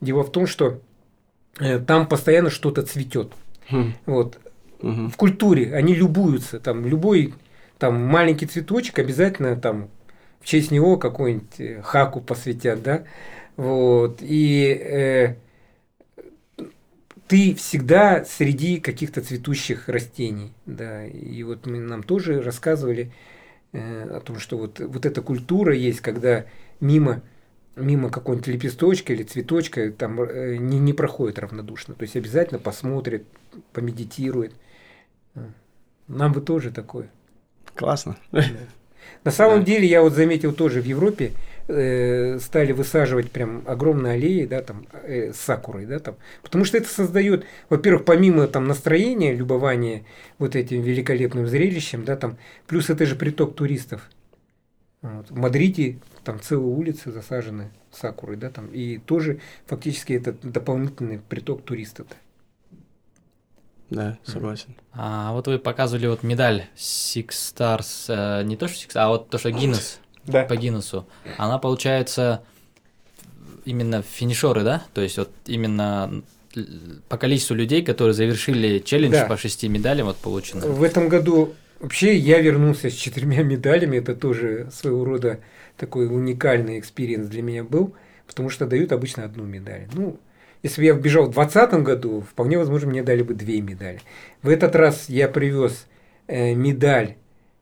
[0.00, 0.80] Дело в том, что
[1.86, 3.32] там постоянно что-то цветет.
[3.70, 3.94] Хм.
[4.06, 4.38] Вот.
[4.82, 5.10] Мгм.
[5.10, 6.60] В культуре они любуются.
[6.60, 7.34] Там любой
[7.78, 9.88] там маленький цветочек обязательно там
[10.40, 13.04] в честь него какую-нибудь э, хаку посвятят, да,
[13.56, 15.36] вот, и э,
[17.26, 23.10] ты всегда среди каких-то цветущих растений, да, и вот мы, нам тоже рассказывали
[23.72, 26.44] э, о том, что вот, вот эта культура есть, когда
[26.80, 27.22] мимо
[27.76, 31.94] мимо какой-нибудь лепесточка или цветочка там э, не, не проходит равнодушно.
[31.94, 33.26] То есть обязательно посмотрит,
[33.72, 34.52] помедитирует.
[36.06, 37.10] Нам бы тоже такое.
[37.74, 38.16] Классно.
[38.30, 38.44] Да.
[39.24, 39.66] На самом да.
[39.66, 41.32] деле я вот заметил тоже в Европе
[41.68, 46.76] э, стали высаживать прям огромные аллеи, да, там э, с сакурой, да, там, потому что
[46.76, 50.04] это создает, во-первых, помимо там настроения, любования
[50.38, 54.08] вот этим великолепным зрелищем, да, там, плюс это же приток туристов.
[55.02, 55.30] Вот.
[55.30, 61.62] В Мадриде там целые улицы засажены сакурой, да, там, и тоже фактически это дополнительный приток
[61.62, 62.06] туристов.
[63.90, 64.74] Да, согласен.
[64.92, 69.28] А вот вы показывали вот медаль Six Stars, э, не то что Six, а вот
[69.28, 70.44] то, что Гиннес, да.
[70.44, 71.06] по Гиннесу.
[71.36, 72.42] Она получается
[73.64, 74.82] именно финишеры, да?
[74.94, 76.22] То есть вот именно
[77.08, 79.26] по количеству людей, которые завершили челлендж да.
[79.26, 80.66] по шести медалям, вот получено.
[80.66, 85.40] В этом году вообще я вернулся с четырьмя медалями, это тоже своего рода
[85.76, 87.94] такой уникальный experience для меня был,
[88.26, 89.88] потому что дают обычно одну медаль.
[89.92, 90.18] Ну,
[90.62, 94.00] если бы я бежал в 2020 году, вполне возможно, мне дали бы две медали.
[94.42, 95.86] В этот раз я привез
[96.26, 97.16] э, медаль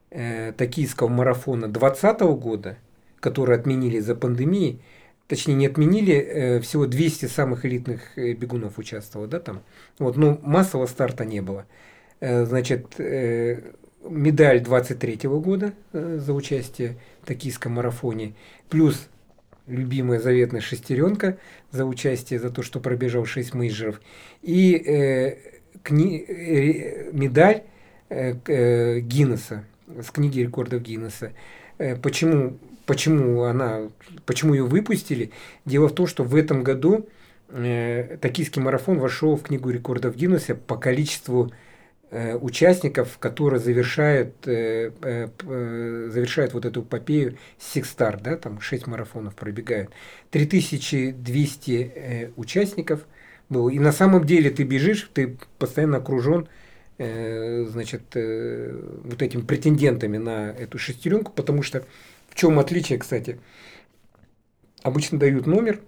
[0.09, 2.77] э, токийского марафона 2020 года,
[3.19, 4.79] который отменили из-за пандемии,
[5.27, 9.63] точнее не отменили, э, всего 200 самых элитных э, бегунов участвовало, да, там.
[9.99, 11.65] Вот, но массового старта не было.
[12.21, 13.59] Э, значит, э,
[14.09, 18.33] медаль 23 года э, за участие токийском марафоне,
[18.69, 19.07] плюс
[19.67, 21.37] любимая заветная шестеренка
[21.71, 24.01] за участие, за то, что пробежал 6 мейджеров,
[24.41, 25.37] и э,
[25.83, 27.63] кни, э, медаль
[28.09, 31.31] э, э, Гиннесса, с книги рекордов Гиннесса.
[31.77, 33.89] Э, почему, почему она,
[34.25, 35.31] почему ее выпустили?
[35.65, 37.07] Дело в том, что в этом году
[37.49, 41.51] э, токийский марафон вошел в книгу рекордов Гиннесса по количеству
[42.41, 49.91] участников, которые завершают, э, э, завершают вот эту эпопею Star, да, там 6 марафонов пробегают.
[50.31, 53.05] 3200 участников
[53.49, 53.69] было.
[53.69, 56.47] И на самом деле ты бежишь, ты постоянно окружен
[56.99, 61.83] значит, вот этими претендентами на эту шестеренку, потому что
[62.29, 63.39] в чем отличие, кстати,
[64.83, 65.81] обычно дают номер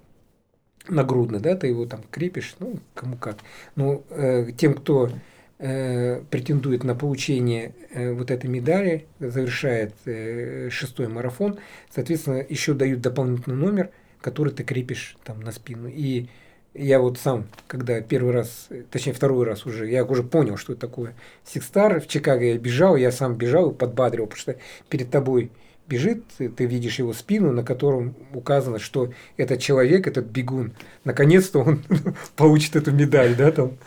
[0.87, 3.37] нагрудный, да, ты его там крепишь, ну, кому как.
[3.75, 5.11] Но э, тем, кто
[5.59, 13.01] э, претендует на получение э, вот этой медали, завершает э, шестой марафон, соответственно, еще дают
[13.01, 13.89] дополнительный номер,
[14.21, 15.87] который ты крепишь там на спину.
[15.87, 16.27] И
[16.73, 20.81] я вот сам, когда первый раз, точнее второй раз уже, я уже понял, что это
[20.81, 21.15] такое
[21.45, 22.01] Six Star.
[22.01, 24.55] В Чикаго я бежал, я сам бежал и подбадривал, потому что
[24.89, 25.51] перед тобой
[25.87, 31.83] бежит, ты видишь его спину, на котором указано, что этот человек, этот бегун, наконец-то он
[32.35, 33.77] получит эту медаль, да, там,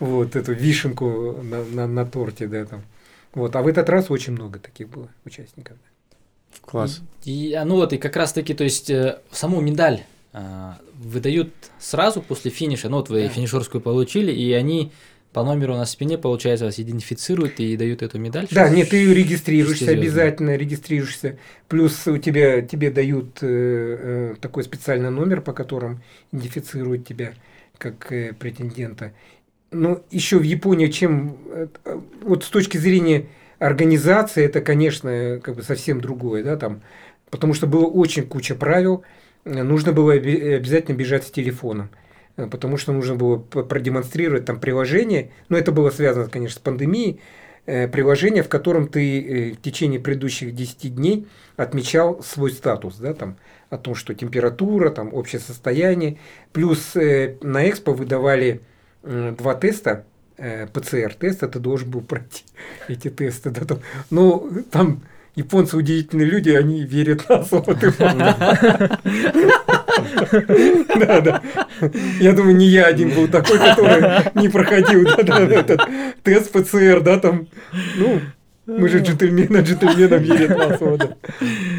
[0.00, 2.82] вот эту вишенку на, на, на торте, да, там.
[3.34, 5.76] Вот, а в этот раз очень много таких было участников.
[6.62, 7.00] Класс.
[7.24, 11.52] И, а, ну вот, и как раз таки, то есть, э, саму медаль э, выдают
[11.78, 13.28] сразу после финиша, ну вот вы да.
[13.28, 14.92] финишерскую получили, и они
[15.32, 18.48] по номеру на спине, получается, вас идентифицируют и дают эту медаль?
[18.50, 21.38] Да, нет, ты регистрируешься, обязательно регистрируешься.
[21.68, 26.00] Плюс у тебя, тебе дают э, э, такой специальный номер, по которому
[26.32, 27.34] идентифицируют тебя
[27.76, 29.12] как э, претендента.
[29.70, 31.66] Ну, еще в Японии, чем э,
[32.22, 33.26] вот с точки зрения
[33.58, 36.80] организации, это, конечно, как бы совсем другое, да, там,
[37.28, 39.02] потому что было очень куча правил,
[39.44, 41.90] нужно было обязательно бежать с телефоном,
[42.38, 47.20] э, потому что нужно было продемонстрировать там приложение, но это было связано, конечно, с пандемией,
[47.66, 51.26] э, приложение, в котором ты в течение предыдущих 10 дней
[51.58, 53.36] отмечал свой статус, да, там,
[53.68, 56.16] о том, что температура, там, общее состояние,
[56.54, 58.62] плюс на экспо выдавали
[59.02, 60.04] два теста,
[60.36, 62.44] э, ПЦР-теста, ты должен был пройти
[62.88, 63.50] эти тесты.
[63.50, 63.78] Да, там.
[64.10, 65.02] Ну, там
[65.34, 67.76] японцы удивительные люди, они верят на слово.
[70.98, 71.42] Да, да.
[72.20, 75.80] Я думаю, не я один был такой, который не проходил этот
[76.22, 77.48] тест ПЦР, да, там,
[77.96, 78.20] ну,
[78.68, 79.62] мы же джентльмены,
[80.18, 81.16] верят на слово.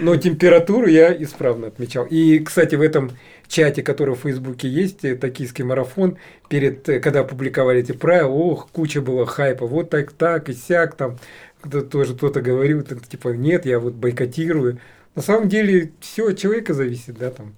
[0.02, 2.06] Но температуру я исправно отмечал.
[2.06, 3.12] И, кстати, в этом
[3.48, 6.18] чате, который в Фейсбуке есть, э, токийский марафон,
[6.50, 10.96] перед, э, когда опубликовали эти правила, ох, куча было хайпа, вот так, так и сяк,
[10.96, 11.20] там,
[11.62, 14.80] кто тоже кто-то говорил, типа, нет, я вот бойкотирую.
[15.14, 17.54] На самом деле, все от человека зависит, да, там,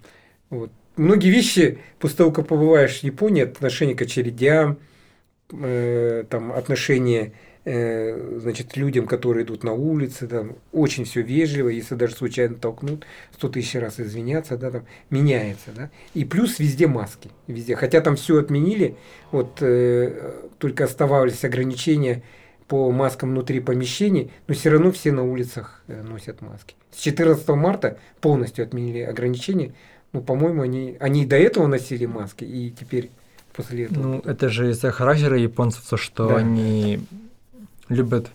[0.50, 0.72] вот.
[0.98, 4.78] Многие вещи, после того, как побываешь в Японии, отношение к очередям,
[5.54, 7.32] э, там, отношение
[7.64, 13.06] значит, людям, которые идут на улице, там, очень все вежливо, если даже случайно толкнут,
[13.36, 15.90] сто тысяч раз извиняться, да, там, меняется, да.
[16.14, 17.76] И плюс везде маски, везде.
[17.76, 18.96] Хотя там все отменили,
[19.32, 22.24] вот э, только оставались ограничения
[22.68, 26.76] по маскам внутри помещений, но все равно все на улицах э, носят маски.
[26.92, 29.74] С 14 марта полностью отменили ограничения,
[30.14, 33.12] ну, по-моему, они, они и до этого носили маски, и теперь
[33.54, 34.04] после этого.
[34.04, 36.38] Ну, это же из-за характера японцев, то, что Да.
[36.38, 37.02] они
[37.92, 38.30] любят,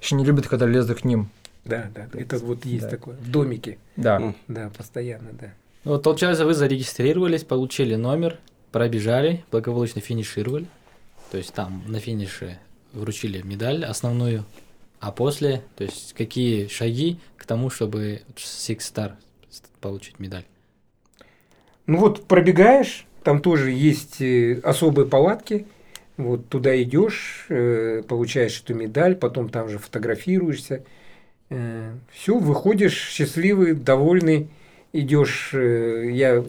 [0.00, 1.28] еще не любят, когда лезут к ним.
[1.64, 2.90] Да, да, это вот есть Да.
[2.90, 3.16] такое.
[3.16, 4.34] В домике, Да.
[4.48, 5.52] Да, постоянно, да.
[5.84, 8.38] Вот, получается, вы зарегистрировались, получили номер,
[8.72, 10.66] пробежали, благополучно финишировали.
[11.30, 12.58] То есть там на финише
[12.92, 14.44] вручили медаль основную.
[15.00, 19.12] А после, то есть какие шаги к тому, чтобы Six Star
[19.80, 20.44] получить медаль?
[21.86, 25.66] Ну вот пробегаешь, там тоже есть э, особые палатки.
[26.16, 30.84] Вот туда идешь, э, получаешь эту медаль, потом там же фотографируешься.
[32.10, 34.48] все, выходишь счастливый, довольный,
[34.92, 35.50] идешь.
[35.52, 36.44] э, я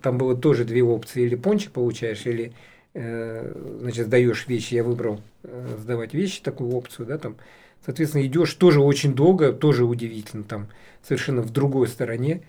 [0.00, 2.52] там было тоже две опции: или пончик получаешь, или
[2.94, 4.74] э, значит сдаешь вещи.
[4.74, 7.36] Я выбрал э, сдавать вещи такую опцию, да, там.
[7.84, 10.68] Соответственно, идешь тоже очень долго, тоже удивительно, там
[11.02, 12.42] совершенно в другой стороне.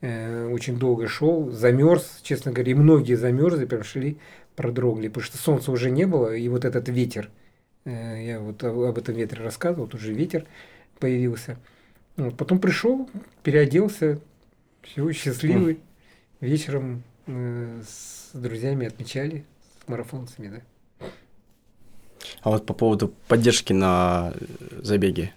[0.00, 4.16] Э, очень долго шел, замерз, честно говоря, и многие замерзли, прям шли,
[4.60, 7.30] продрогли, потому что солнца уже не было, и вот этот ветер,
[7.86, 10.44] э, я вот об этом ветре рассказывал, тут же ветер
[10.98, 11.56] появился.
[12.18, 13.08] Вот, потом пришел,
[13.42, 14.20] переоделся,
[14.82, 15.80] все, счастливый.
[16.42, 19.46] Вечером э, с друзьями отмечали,
[19.82, 21.08] с марафонцами, да.
[22.42, 24.44] А вот по поводу поддержки на э,
[24.82, 25.32] забеге.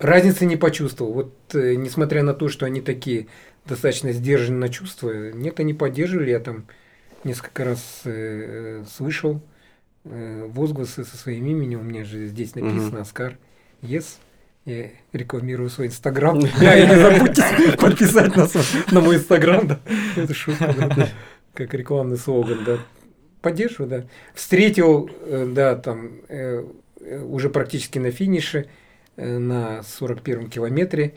[0.00, 1.12] Разницы не почувствовал.
[1.12, 3.28] Вот э, несмотря на то, что они такие
[3.66, 6.30] достаточно сдержаны на чувства, нет, они поддерживали.
[6.30, 6.66] Я там
[7.24, 9.40] несколько раз э, слышал
[10.04, 11.80] э, возгласы со своим именем.
[11.80, 13.00] У меня же здесь написано.
[13.00, 13.38] Оскар
[13.82, 14.18] Yes.
[14.64, 16.38] Я рекламирую свой инстаграм.
[16.60, 17.42] Да, и не забудьте
[17.78, 18.54] подписать нас
[18.92, 19.66] на мой инстаграм.
[19.66, 19.80] да.
[20.16, 21.08] Это шутка, да.
[21.52, 22.78] Как рекламный слоган, да.
[23.40, 24.04] Поддерживаю, да.
[24.34, 26.64] Встретил, э, да, там э,
[27.00, 28.68] э, уже практически на финише,
[29.16, 31.14] на 41-м километре,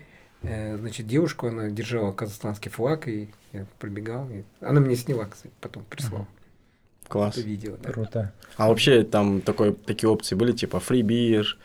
[0.80, 4.30] значит, девушку, она держала казахстанский флаг, и я пробегал.
[4.30, 6.28] и Она мне сняла, кстати, потом прислала
[7.08, 7.38] Класс.
[7.38, 7.76] это видео.
[7.82, 7.92] да.
[7.92, 8.34] Круто.
[8.58, 11.58] А вообще там такой, такие опции были, типа фри бир,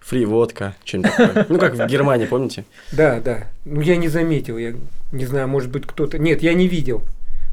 [0.00, 1.46] фри водка, что-нибудь такое.
[1.48, 2.64] Ну, как в Германии, помните?
[2.92, 3.48] Да, да.
[3.64, 4.74] Ну, я не заметил, я
[5.12, 6.18] не знаю, может быть, кто-то...
[6.18, 7.02] Нет, я не видел.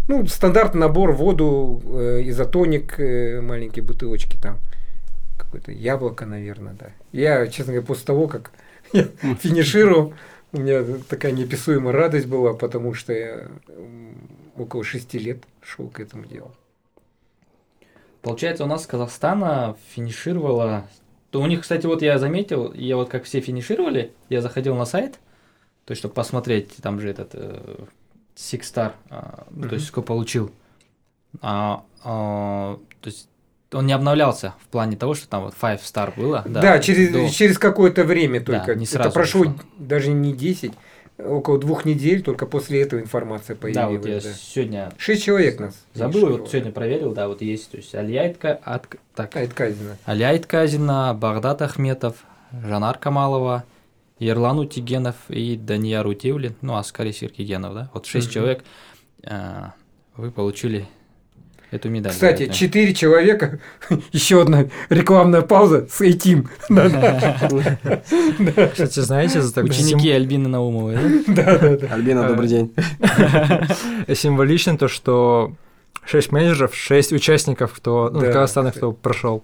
[0.07, 4.59] Ну, стандартный набор, воду, э, изотоник, э, маленькие бутылочки там.
[5.37, 6.87] Какое-то яблоко, наверное, да.
[7.11, 8.51] Я, честно говоря, после того, как
[8.93, 9.03] я
[9.41, 10.13] финишировал,
[10.55, 13.47] у меня такая неописуемая радость была, потому что я
[14.57, 16.51] около шести лет шел к этому делу.
[18.21, 20.87] Получается, у нас Казахстана финишировала...
[21.29, 24.85] То у них, кстати, вот я заметил, я вот как все финишировали, я заходил на
[24.85, 25.19] сайт,
[25.83, 27.85] то есть, чтобы посмотреть, там же этот э,
[28.35, 30.51] Six Star, а, ну, то есть, сколько получил.
[31.41, 33.29] А, а, то есть,
[33.75, 36.43] он не обновлялся в плане того, что там вот Five Star было.
[36.47, 38.75] Да, через, до- через какое-то время Да, только.
[38.75, 39.55] не Это сразу прошло вышло.
[39.77, 40.71] даже не 10,
[41.17, 43.97] около двух недель, только после этого информация Да, появилась.
[43.97, 44.29] вот я да.
[44.37, 45.75] сегодня Шесть человек нас.
[45.93, 49.97] забыл, вот сегодня проверил, да, вот есть, то есть, Альяйтка, от, так, А, это Казина.
[50.05, 52.15] Аляйт Казина, Багдад Ахметов,
[52.51, 53.63] Жанар Камалова,
[54.19, 57.89] Ерлан Утигенов и Данияр Утивлин, ну, Аскари Сиркигенов, да?
[57.93, 58.33] Вот шесть Мгм.
[58.33, 58.63] человек
[59.23, 59.63] э,
[60.15, 60.85] вы получили
[61.75, 62.11] эту медаль.
[62.13, 63.59] Кстати, четыре человека,
[64.11, 66.49] еще одна рекламная пауза с этим.
[68.73, 70.95] Кстати, знаете, за такой Ученики Альбины Наумовой,
[71.27, 71.57] да?
[71.57, 71.93] Да, да.
[71.93, 72.73] Альбина, Э, добрый день.
[74.07, 75.53] сим- символично то, что
[76.05, 79.43] шесть менеджеров, шесть участников, кто, ну, Казахстана, кто прошел.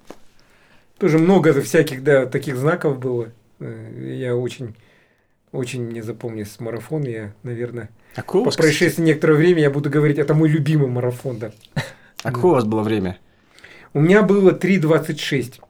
[0.99, 3.29] Тоже много всяких, да, таких знаков было.
[3.59, 4.75] Э, Я очень,
[5.51, 7.03] очень мне запомнился марафон.
[7.03, 11.37] Я, наверное, А у по происшествии некоторое время я буду говорить, это мой любимый марафон,
[11.39, 11.51] да.
[12.23, 13.17] А какое у вас было время?
[13.93, 15.61] У меня было 3.26.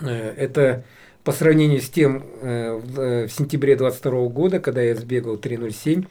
[0.00, 0.84] Э, Это
[1.24, 6.06] по сравнению с тем э, в э, в сентябре 22 года, когда я сбегал 3.07,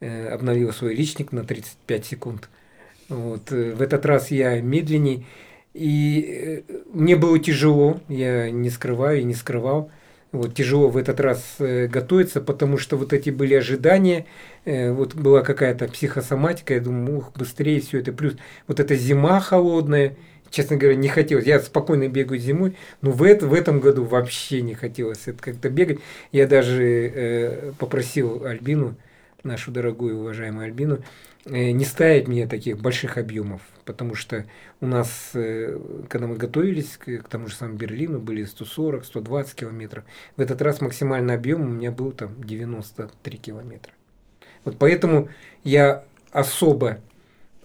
[0.00, 2.48] э, обновил свой личник на 35 секунд.
[3.08, 3.50] Вот.
[3.50, 5.26] В этот раз я медленней.
[5.72, 9.90] И мне было тяжело, я не скрываю и не скрывал.
[10.36, 14.26] Вот, тяжело в этот раз э, готовиться, потому что вот эти были ожидания,
[14.66, 18.34] э, вот была какая-то психосоматика, я думаю, ух, быстрее все это, плюс
[18.68, 20.14] вот эта зима холодная,
[20.50, 21.46] честно говоря, не хотелось.
[21.46, 25.70] Я спокойно бегаю зимой, но в, это, в этом году вообще не хотелось это как-то
[25.70, 26.00] бегать.
[26.32, 28.94] Я даже э, попросил Альбину
[29.46, 30.98] нашу дорогую уважаемую Альбину,
[31.46, 34.44] э, не ставить мне таких больших объемов, потому что
[34.80, 35.78] у нас, э,
[36.08, 40.04] когда мы готовились к, тому же самому Берлину, были 140-120 километров.
[40.36, 43.92] В этот раз максимальный объем у меня был там 93 километра.
[44.64, 45.28] Вот поэтому
[45.64, 46.98] я особо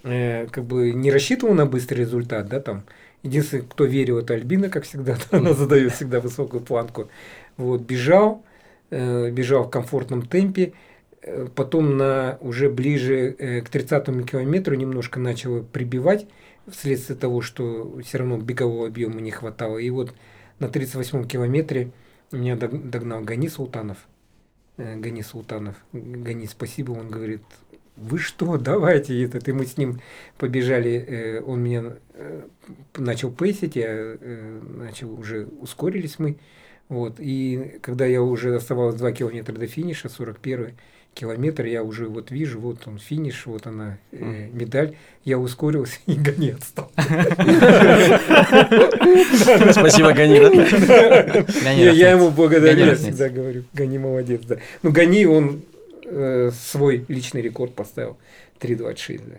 [0.03, 2.83] э, как бы не рассчитывал на быстрый результат, да, там.
[3.23, 7.09] Единственный, кто верил, это Альбина, как всегда, она задает всегда высокую планку.
[7.55, 8.43] Вот, бежал,
[8.89, 10.73] бежал в комфортном темпе,
[11.55, 16.27] потом на уже ближе э, к 30 километру немножко начал прибивать,
[16.67, 19.77] вследствие того, что все равно бегового объема не хватало.
[19.77, 20.13] И вот
[20.59, 21.91] на 38 километре
[22.31, 23.97] меня догнал Гани Султанов.
[24.77, 25.75] Гани Султанов.
[25.91, 27.41] Гани, спасибо, он говорит,
[27.97, 29.47] вы что, давайте этот.
[29.47, 29.99] И мы с ним
[30.37, 31.97] побежали, он меня
[32.95, 36.37] начал пейсить, я начал, уже ускорились мы.
[36.89, 37.15] Вот.
[37.19, 40.73] И когда я уже оставалось 2 километра до финиша, 41
[41.13, 44.95] километр, я уже вот вижу, вот он финиш, вот она, э, медаль.
[45.23, 46.91] Я ускорился и Гани отстал.
[49.71, 50.39] Спасибо, Гани.
[51.95, 53.63] Я ему благодарю, всегда говорю.
[53.73, 54.57] Гани молодец, да.
[54.81, 55.61] Ну, Гани, он
[56.05, 58.17] э, свой личный рекорд поставил.
[58.59, 59.37] 3.26, да.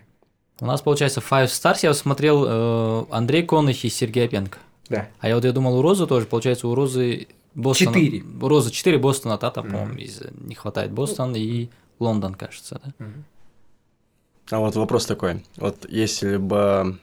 [0.59, 4.59] У нас, получается, Five Stars, я смотрел э, Андрей Конохи и Сергей Опенко.
[4.89, 5.07] Да.
[5.19, 7.93] А я вот я думал, у Розы тоже, получается, у Розы Бостон.
[7.93, 8.23] Четыре.
[8.41, 10.47] Роза 4, Бостон, а Тата, по-моему, mm-hmm.
[10.47, 12.93] не хватает Бостон и Лондон, кажется, да?
[13.05, 13.23] Mm-hmm.
[14.51, 15.43] А вот вопрос такой.
[15.57, 16.99] Вот если бы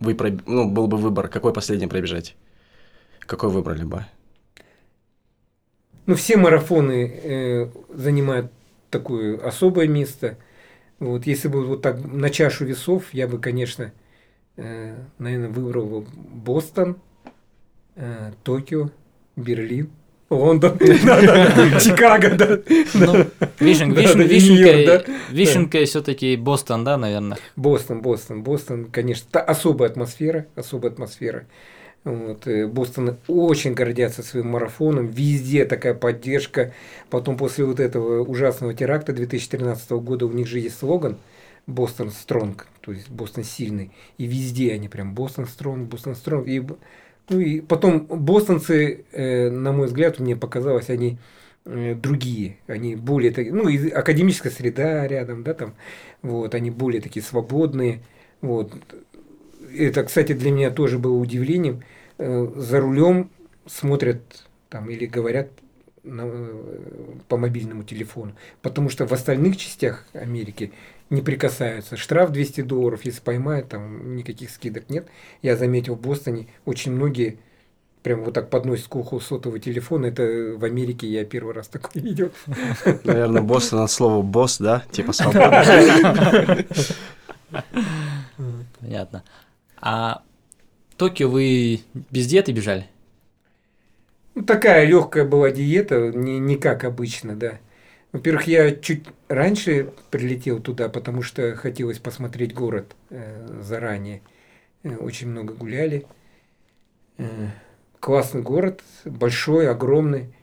[0.00, 0.46] вы проб...
[0.46, 2.36] ну, был бы выбор, какой последний пробежать?
[3.20, 4.06] Какой выбрали бы?
[6.06, 8.50] Ну, все марафоны э, занимают
[8.90, 10.38] такое особое место.
[10.98, 13.92] Вот, если бы вот так на чашу весов, я бы, конечно,
[14.56, 16.96] э, наверное, выбрал Бостон,
[17.96, 18.90] э, Токио,
[19.38, 19.90] Берлин,
[20.30, 22.58] Лондон, Чикаго, да.
[22.94, 23.26] Ну,
[25.30, 27.38] вишенкой все-таки Бостон, да, наверное.
[27.56, 31.46] Бостон, Бостон, Бостон, конечно, особая атмосфера, особая атмосфера.
[32.04, 36.72] Вот, э, Бостон очень гордятся своим марафоном, везде такая поддержка.
[37.10, 41.16] Потом после вот этого ужасного теракта 2013 года у них же есть слоган
[41.66, 43.92] «Бостон Стронг», то есть Бостон сильный.
[44.16, 46.48] И везде они прям «Бостон Стронг», «Бостон Стронг».
[46.48, 46.62] И
[47.28, 51.18] ну и потом бостонцы, э, на мой взгляд, мне показалось, они
[51.64, 55.74] э, другие, они более такие, ну и академическая среда рядом, да, там,
[56.22, 58.00] вот, они более такие свободные,
[58.40, 58.72] вот.
[59.76, 61.82] Это, кстати, для меня тоже было удивлением.
[62.18, 63.30] Э, за рулем
[63.66, 64.22] смотрят
[64.70, 65.50] там или говорят
[66.02, 66.30] на,
[67.28, 70.72] по мобильному телефону, потому что в остальных частях Америки
[71.10, 71.96] не прикасаются.
[71.96, 75.08] Штраф 200 долларов, если поймают, там никаких скидок нет.
[75.42, 77.38] Я заметил в Бостоне, очень многие
[78.02, 80.04] прям вот так подносят к уху сотовый телефон.
[80.04, 80.22] Это
[80.56, 82.30] в Америке я первый раз такое видел.
[83.04, 84.84] Наверное, Бостон от слова босс, да?
[84.90, 86.64] Типа свобода.
[88.80, 89.24] Понятно.
[89.80, 90.22] А
[90.96, 91.80] Токио вы
[92.10, 92.86] без диеты бежали?
[94.34, 97.58] Ну, такая легкая была диета, не, не как обычно, да.
[98.12, 104.22] Во-первых, я чуть раньше прилетел туда, потому что хотелось посмотреть город э, заранее.
[104.82, 106.06] Э, очень много гуляли.
[107.18, 107.48] Э,
[108.00, 110.34] классный город, большой, огромный.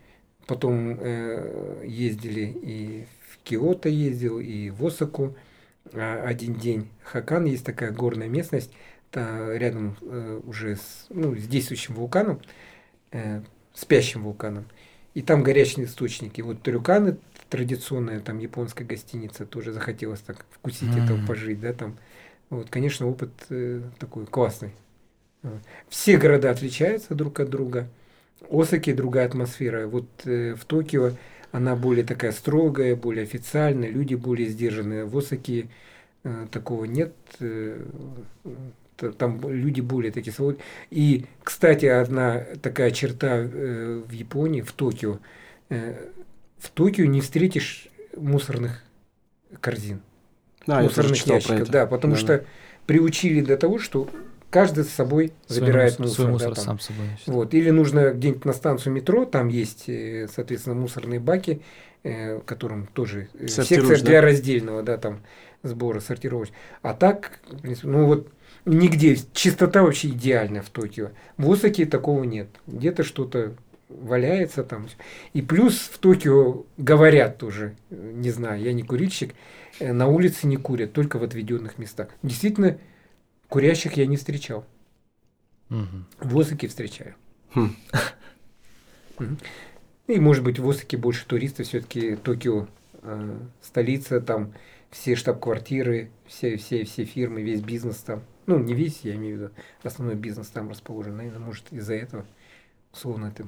[0.47, 5.35] Потом э, ездили и в Киото ездил, и в Осаку
[5.91, 6.89] э, один день.
[7.03, 8.71] Хакан есть такая горная местность,
[9.09, 12.41] та, рядом э, уже с, ну, с действующим вулканом,
[13.11, 13.41] э,
[13.73, 14.65] спящим вулканом.
[15.15, 16.41] И там горячие источники.
[16.41, 17.17] Вот Трюканы
[17.49, 21.03] традиционная там японская гостиница, тоже захотелось так вкусить mm-hmm.
[21.05, 21.97] этого, пожить, да, там.
[22.49, 24.71] Вот, конечно, опыт э, такой классный.
[25.89, 27.87] Все города отличаются друг от друга.
[28.49, 29.87] Осаки другая атмосфера.
[29.87, 31.11] Вот э, в Токио
[31.51, 35.05] она более такая строгая, более официальная, люди более сдержанные.
[35.05, 35.67] В Осаке
[36.23, 37.13] э, такого нет.
[37.39, 37.81] Э,
[39.17, 40.63] там люди более такие свободные.
[40.89, 45.19] И, кстати, одна такая черта э, в Японии, в Токио,
[45.69, 46.09] э,
[46.65, 48.83] в Токио не встретишь мусорных
[49.61, 50.01] корзин.
[50.67, 52.45] А, мусорных ящиков, да, потому да, что да.
[52.87, 54.09] приучили до того, что
[54.49, 56.15] каждый с собой свой забирает мусор.
[56.15, 57.05] Свой мусор да, сам собой.
[57.27, 57.53] Вот.
[57.53, 61.61] Или нужно где-нибудь на станцию метро, там есть, э, соответственно, мусорные баки,
[62.03, 64.03] э, которым тоже э, секция да?
[64.03, 65.21] для раздельного, да, там
[65.61, 66.51] сбора, сортировать.
[66.81, 67.39] А так,
[67.83, 68.29] ну вот
[68.65, 71.09] нигде, чистота вообще идеальная в Токио.
[71.37, 72.47] В Осаке такого нет.
[72.67, 73.55] Где-то что-то
[73.89, 74.87] валяется там.
[75.33, 79.33] И плюс в Токио говорят тоже, не знаю, я не курильщик,
[79.79, 82.09] э, на улице не курят, только в отведенных местах.
[82.23, 82.77] Действительно,
[83.47, 84.65] курящих я не встречал.
[85.69, 86.05] Угу.
[86.19, 87.15] В Осаке встречаю.
[87.53, 87.75] Хм.
[90.07, 92.67] И может быть в Осаке больше туристов, все-таки Токио
[93.01, 94.53] э, столица, там
[94.91, 98.23] все штаб-квартиры, все, все, все фирмы, весь бизнес там.
[98.45, 99.51] Ну, не весь, я имею в виду,
[99.83, 101.17] основной бизнес там расположен.
[101.17, 102.25] Наверное, может, из-за этого,
[102.93, 103.47] условно, это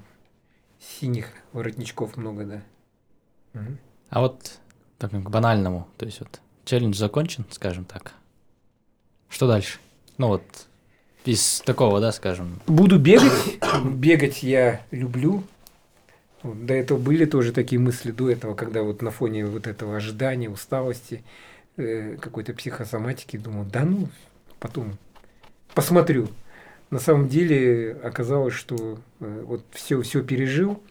[0.79, 3.61] синих воротничков много, да.
[4.09, 4.59] А вот
[4.97, 8.13] так к банальному, то есть вот челлендж закончен, скажем так.
[9.29, 9.79] Что дальше?
[10.17, 10.43] Ну вот
[11.25, 12.61] из такого, да, скажем.
[12.67, 13.59] Буду бегать.
[13.85, 15.43] Бегать я люблю.
[16.43, 20.49] До этого были тоже такие мысли до этого, когда вот на фоне вот этого ожидания,
[20.49, 21.23] усталости,
[21.75, 24.07] э, какой-то психосоматики, думал, да ну,
[24.59, 24.97] потом
[25.73, 26.29] посмотрю.
[26.89, 30.81] На самом деле оказалось, что э, вот все, все пережил.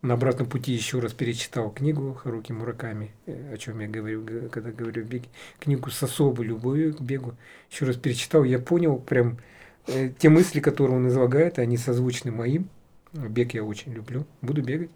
[0.00, 4.70] На обратном пути еще раз перечитал книгу Харуки Мураками, э, о чем я говорю, когда
[4.70, 5.28] говорю о беге.
[5.60, 7.34] Книгу с особой любовью к бегу.
[7.70, 9.38] Еще раз перечитал, я понял прям
[9.86, 12.68] э, те мысли, которые он излагает, они созвучны моим.
[13.12, 14.26] Бег я очень люблю.
[14.40, 14.90] Буду бегать.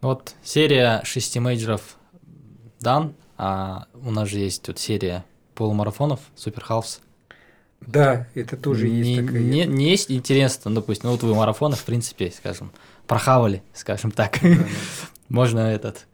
[0.00, 1.96] Вот серия шести мейджеров
[2.80, 7.00] дан, а у нас же есть вот серия полумарафонов, Супер Халфс.
[7.86, 9.40] Да, это тоже не, есть такая.
[9.40, 12.72] не, не есть интересно, ну, допустим, ну вот вы марафоны, в принципе, скажем,
[13.06, 14.38] прохавали, скажем так.
[14.42, 14.64] Да, да.
[15.28, 16.06] Можно этот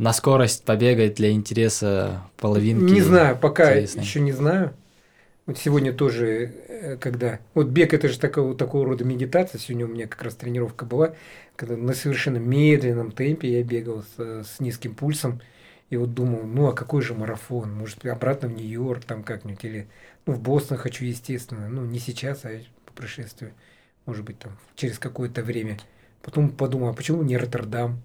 [0.00, 2.90] на скорость побегать для интереса половинки.
[2.90, 4.02] Не знаю, пока интересной.
[4.02, 4.72] еще не знаю.
[5.44, 7.38] Вот сегодня тоже, э, когда...
[7.52, 9.58] Вот бег это же такого, такого рода медитация.
[9.58, 11.14] Сегодня у меня как раз тренировка была,
[11.54, 15.42] когда на совершенно медленном темпе я бегал с, с низким пульсом.
[15.90, 17.74] И вот думал, ну а какой же марафон?
[17.74, 19.64] Может, обратно в Нью-Йорк там как-нибудь?
[19.64, 19.88] Или
[20.26, 21.68] ну, в Бостон хочу, естественно.
[21.68, 23.52] Ну, не сейчас, а по пришествию.
[24.06, 25.78] Может быть, там через какое-то время.
[26.22, 28.00] Потом подумал, а почему не Роттердам?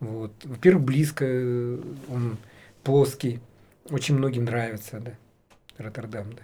[0.00, 0.32] Вот.
[0.44, 2.36] Во-первых, близко, э, он
[2.82, 3.40] плоский.
[3.90, 5.12] Очень многим нравится, да.
[5.78, 6.42] Роттердам, да.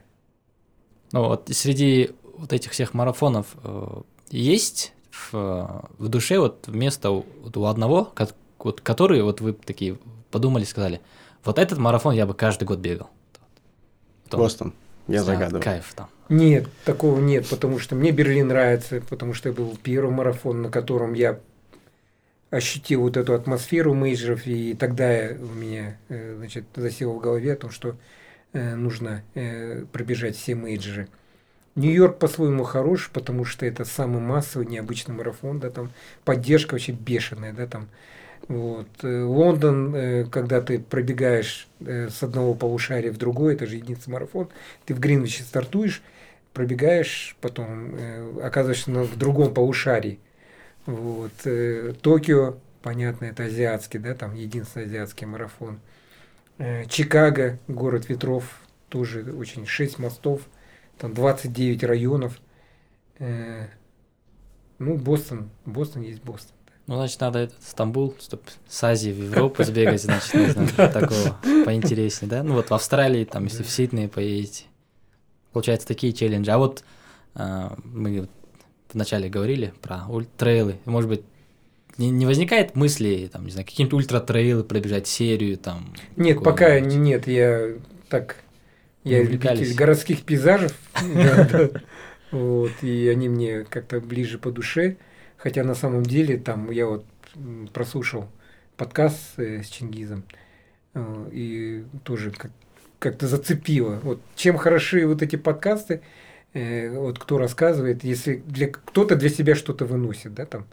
[1.12, 7.56] Ну вот среди вот этих всех марафонов э, есть в, в душе вот место вот
[7.56, 9.98] у одного, ко- вот, который вот вы такие
[10.30, 11.00] подумали, сказали,
[11.44, 13.10] вот этот марафон я бы каждый год бегал.
[14.24, 14.74] Потом, Бостон.
[15.08, 15.62] Я загадываю.
[15.62, 16.08] Кайф там.
[16.28, 20.70] Нет, такого нет, потому что мне Берлин нравится, потому что это был первый марафон, на
[20.70, 21.40] котором я
[22.50, 27.56] ощутил вот эту атмосферу мейджеров, и тогда у меня э, значит, засело в голове о
[27.56, 27.96] том, что
[28.52, 31.08] э, нужно э, пробежать все мейджеры.
[31.74, 35.90] Нью-Йорк по-своему хорош, потому что это самый массовый, необычный марафон, да, там
[36.24, 37.88] поддержка вообще бешеная, да, там.
[38.46, 38.88] Вот.
[39.02, 44.14] Э, Лондон, э, когда ты пробегаешь э, с одного полушария в другое, это же единственный
[44.14, 44.48] марафон,
[44.86, 46.02] ты в Гринвиче стартуешь,
[46.52, 47.94] пробегаешь, потом
[48.42, 50.18] оказываешься в другом полушарии.
[50.86, 51.32] Вот.
[52.02, 55.78] Токио, понятно, это азиатский, да, там единственный азиатский марафон.
[56.88, 60.42] Чикаго, город ветров, тоже очень, 6 мостов,
[60.98, 62.40] там 29 районов.
[63.20, 66.57] Ну, Бостон, Бостон есть Бостон.
[66.88, 72.30] Ну, значит, надо этот Стамбул, чтоб с Азии в Европу сбегать, значит, нужно такого поинтереснее,
[72.30, 72.42] да?
[72.42, 74.64] Ну, вот в Австралии, там, если в Сидней поедете.
[75.52, 76.50] Получается, такие челленджи.
[76.50, 76.82] А вот
[77.34, 78.26] а, мы
[78.90, 80.00] вначале говорили про
[80.38, 80.78] трейлы.
[80.86, 81.22] Может быть,
[81.98, 85.94] не, не возникает мысли, там, не знаю, какие-нибудь ультра-трейлы пробежать серию, там?
[86.16, 87.74] Нет, пока нет, я
[88.08, 88.36] так,
[89.04, 90.74] я любитель городских пейзажев,
[92.30, 94.96] вот, и они мне как-то ближе по душе,
[95.38, 97.06] хотя на самом деле там я вот
[97.72, 98.28] прослушал
[98.76, 100.24] подкаст э, с Чингизом,
[100.94, 102.52] э, и тоже как-
[102.98, 104.00] как-то зацепило.
[104.02, 106.02] Вот чем хороши вот эти подкасты,
[106.52, 110.66] э, вот кто рассказывает, если для кто-то для себя что-то выносит, да, там.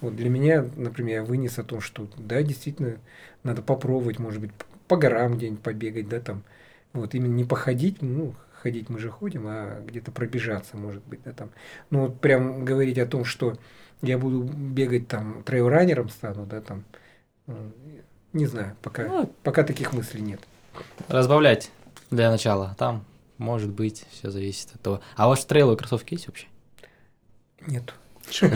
[0.00, 2.96] Вот для меня, например, я вынес о том, что да, действительно,
[3.42, 4.50] надо попробовать, может быть,
[4.88, 6.42] по горам где-нибудь побегать, да, там.
[6.92, 11.32] Вот именно не походить, ну, ходить мы же ходим, а где-то пробежаться, может быть, да,
[11.32, 11.50] там.
[11.90, 13.56] Ну, вот прям говорить о том, что
[14.02, 16.84] я буду бегать там, трейл-раннером стану, да, там,
[17.46, 17.52] э,
[18.32, 19.32] не знаю, пока, Ну.
[19.42, 20.40] пока таких мыслей нет.
[21.08, 21.70] Разбавлять
[22.10, 22.74] для начала.
[22.78, 23.04] Там,
[23.38, 25.00] может быть, все зависит от того.
[25.16, 26.46] А ваши трейловые кроссовки есть вообще?
[27.66, 27.92] Нет.
[28.30, 28.48] Что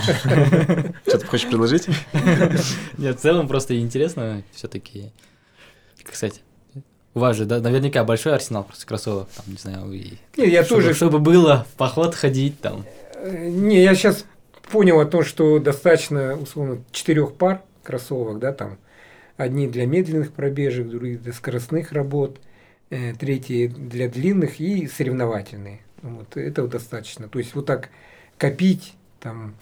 [1.19, 1.89] ты хочешь предложить?
[2.99, 5.11] Нет, в целом просто интересно все-таки.
[6.05, 6.41] Кстати,
[7.15, 10.65] у вас же да, наверняка большой арсенал просто кроссовок, там, не знаю, и Нет, я
[10.65, 12.85] чтобы, тоже чтобы было в поход ходить там.
[13.17, 14.25] Э, Не, я сейчас
[14.71, 18.79] понял о том, что достаточно, условно, четырех пар кроссовок, да, там.
[19.37, 22.39] Одни для медленных пробежек, другие для скоростных работ,
[22.91, 25.81] э, третьи для длинных и соревновательные.
[26.03, 27.29] Вот, этого достаточно.
[27.29, 27.89] То есть вот так
[28.39, 29.55] копить там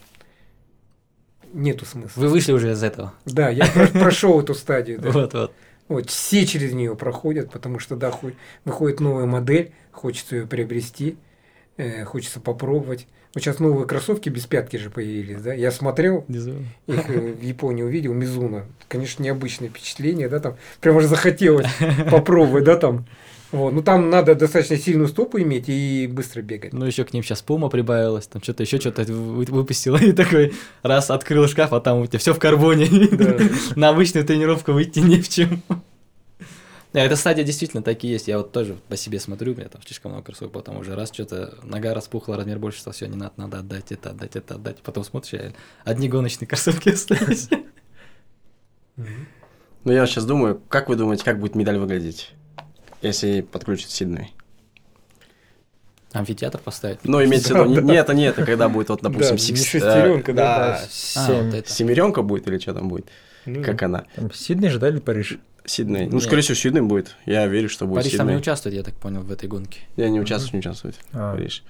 [1.52, 2.20] нету смысла.
[2.20, 3.14] Вы вышли уже из этого.
[3.24, 5.00] Да, я прошел эту стадию.
[5.00, 5.52] Вот, вот.
[5.88, 8.32] Вот, все через нее проходят, потому что, да, хо-
[8.64, 11.16] выходит новая модель, хочется ее приобрести.
[11.76, 13.06] э, хочется попробовать.
[13.34, 15.54] Вот сейчас новые кроссовки без пятки же появились, да?
[15.54, 18.66] Я смотрел, их э, в Японии увидел, Мизуна.
[18.88, 21.66] Конечно, необычное впечатление, да, там прямо же захотелось
[22.10, 23.06] попробовать, да, там.
[23.52, 23.72] Вот.
[23.72, 26.72] Ну там надо достаточно сильную стопу иметь и быстро бегать.
[26.72, 31.10] Ну, еще к ним сейчас Пума прибавилась, там что-то еще что-то выпустила, и такой раз
[31.10, 32.86] открыл шкаф, а там у тебя все в карбоне.
[33.76, 35.62] На обычную тренировку выйти не в чем.
[36.92, 38.28] Эта стадия действительно так и есть.
[38.28, 41.10] Я вот тоже по себе смотрю, у меня там слишком много кроссовок, потом уже раз
[41.12, 44.78] что-то нога распухла, размер больше стал, все, не надо, надо отдать это, отдать это, отдать.
[44.82, 45.52] Потом смотришь,
[45.84, 47.48] одни гоночные кроссовки остались.
[48.96, 52.34] Ну, я сейчас думаю, как вы думаете, как будет медаль выглядеть?
[53.02, 54.34] если подключат Сидней.
[56.12, 56.98] Амфитеатр поставить?
[57.04, 59.64] Ну, имеется в виду, не это, не это, когда будет, вот, допустим, сикс...
[59.64, 63.06] шестеренка, да, а, семеренка будет или что там будет?
[63.46, 64.04] Ну, как она?
[64.32, 65.38] Сидней же, да, или Париж?
[65.64, 66.06] Сидней.
[66.06, 67.16] Ну, скорее всего, Сидней будет.
[67.26, 68.18] Я верю, что будет Париж Сидней.
[68.18, 69.80] там не участвует, я так понял, в этой гонке.
[69.96, 70.96] Я не участвую, не участвует.
[71.12, 71.34] А.
[71.34, 71.62] Париж.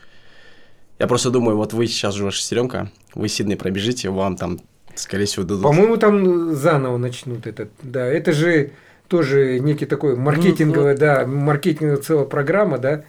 [0.98, 4.60] Я просто думаю, вот вы сейчас же шестеренка, вы Сидней пробежите, вам там,
[4.94, 5.62] скорее всего, дадут.
[5.62, 7.70] По-моему, там заново начнут этот.
[7.82, 8.72] Да, это же
[9.08, 13.04] тоже некий такой маркетинговый, ну, да, маркетинговая целая программа, да.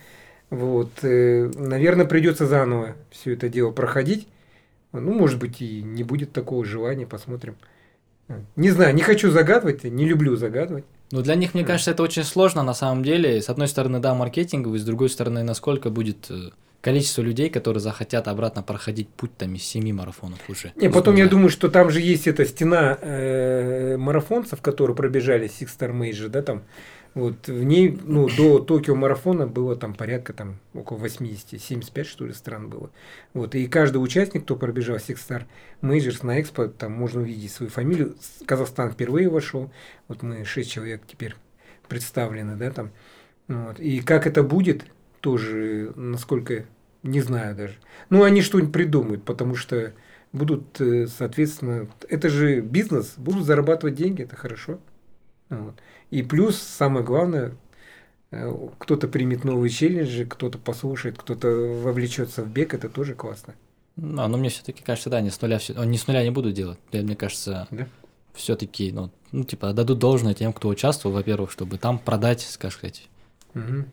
[0.50, 4.28] Вот, э, наверное, придется заново все это дело проходить.
[4.92, 7.56] Ну, может быть, и не будет такого желания, посмотрим.
[8.56, 10.86] Не знаю, не хочу загадывать, не люблю загадывать.
[11.12, 13.42] Ну, для них, мне кажется, это очень сложно на самом деле.
[13.42, 16.50] С одной стороны, да, маркетинговый, с другой стороны, насколько будет э,
[16.82, 20.74] количество людей, которые захотят обратно проходить путь там из семи марафонов уже.
[20.76, 25.70] Не, потом я думаю, что там же есть эта стена э, марафонцев, которые пробежали Six
[25.78, 26.64] Star Major, да, там,
[27.14, 32.26] вот в ней, ну, до Токио марафона было там порядка там около 80, 75 что
[32.26, 32.90] ли стран было.
[33.34, 35.46] Вот, и каждый участник, кто пробежал Six
[35.82, 38.16] Majors на Экспо, там можно увидеть свою фамилию.
[38.48, 39.72] Казахстан впервые вошел,
[40.08, 41.36] вот мы 6 человек теперь
[41.88, 42.92] представлены, да, там.
[43.48, 43.80] Вот.
[43.80, 44.86] И как это будет,
[45.22, 46.66] тоже, насколько
[47.04, 47.76] не знаю даже.
[48.10, 49.94] Ну, они что-нибудь придумают, потому что
[50.32, 54.80] будут, э, соответственно, это же бизнес, будут зарабатывать деньги, это хорошо.
[55.50, 55.76] Вот.
[56.10, 57.56] И плюс, самое главное,
[58.32, 63.56] э, кто-то примет новые челленджи, кто-то послушает, кто-то вовлечется в бег, это тоже классно.
[63.96, 66.80] Ну, но мне все-таки кажется, да, не с нуля, не с нуля не буду делать.
[66.92, 67.88] Мне кажется, да?
[68.34, 73.10] все-таки, ну, ну, типа, дадут должное тем, кто участвовал, во-первых, чтобы там продать, скажем сказать.
[73.54, 73.86] Угу.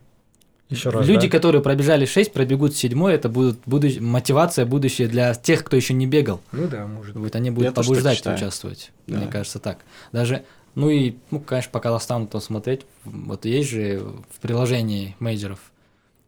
[0.69, 1.31] Еще раз, Люди, да?
[1.31, 3.99] которые пробежали 6, пробегут 7, это будет будущ...
[3.99, 6.39] мотивация будущее для тех, кто еще не бегал.
[6.53, 7.35] Ну да, может быть.
[7.35, 8.91] Они будут Я побуждать участвовать.
[9.05, 9.17] Да.
[9.17, 9.79] Мне кажется, так.
[10.13, 10.45] Даже,
[10.75, 13.99] ну и, ну, конечно, по Казахстану то смотреть, вот есть же
[14.29, 15.59] в приложении мейджеров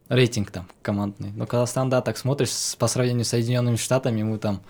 [0.08, 1.32] рейтинг там командный.
[1.34, 4.62] Но Казахстан, да, так смотришь, по сравнению с Соединенными Штатами, мы там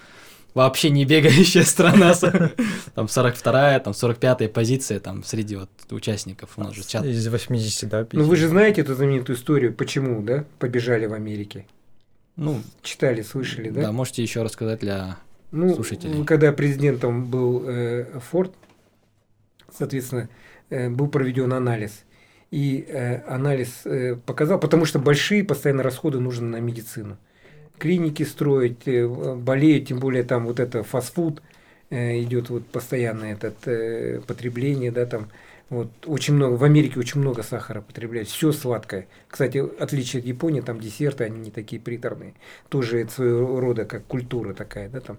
[0.54, 2.14] вообще не бегающая страна.
[2.94, 7.04] Там 42-я, там 45-я позиция там среди вот участников у нас же чат.
[7.04, 8.04] Из 80, да?
[8.04, 8.14] 50.
[8.14, 11.66] Ну вы же знаете эту знаменитую историю, почему, да, побежали в Америке?
[12.36, 13.82] Ну, читали, слышали, да?
[13.82, 15.18] Да, можете еще рассказать для
[15.50, 16.24] ну, слушателей.
[16.24, 18.52] Когда президентом был э, Форд,
[19.76, 20.28] соответственно,
[20.70, 22.04] э, был проведен анализ.
[22.50, 27.16] И э, анализ э, показал, потому что большие постоянно расходы нужны на медицину
[27.78, 31.42] клиники строить, болеют, тем более там вот это фастфуд
[31.90, 35.28] идет вот постоянно этот э, потребление, да, там
[35.70, 39.06] вот очень много, в Америке очень много сахара потребляют, все сладкое.
[39.28, 42.34] Кстати, отличие от Японии, там десерты, они не такие приторные.
[42.68, 45.18] Тоже это своего рода как культура такая, да, там.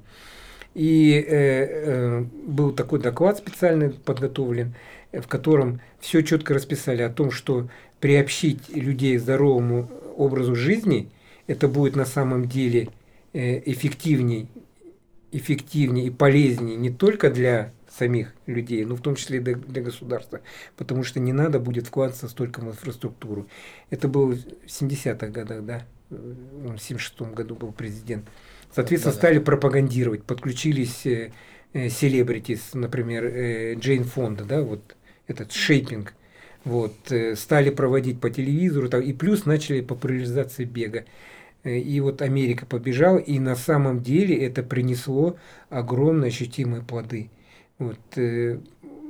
[0.75, 4.75] И э, э, был такой доклад специальный подготовлен,
[5.13, 7.69] в котором все четко расписали о том, что
[8.01, 11.09] приобщить людей к здоровому образу жизни
[11.47, 12.89] это будет на самом деле
[13.33, 14.49] э, эффективней,
[15.31, 19.81] эффективнее и полезнее не только для самих людей, но в том числе и для, для
[19.81, 20.41] государства,
[20.75, 23.47] потому что не надо будет вкладываться столько в инфраструктуру.
[23.89, 28.25] Это было в 70-х годах, да, в 76-м году был президент.
[28.75, 29.27] Соответственно, да, да.
[29.27, 31.31] стали пропагандировать, подключились э,
[31.73, 34.95] э, селебритис, например, Джейн Фонда, да, вот
[35.27, 36.13] этот шейпинг,
[36.65, 36.95] вот,
[37.35, 41.05] стали проводить по телевизору, и плюс начали популяризация бега.
[41.65, 45.35] Э, и вот Америка побежала, и на самом деле это принесло
[45.69, 47.29] огромные ощутимые плоды.
[47.77, 48.59] Вот, э,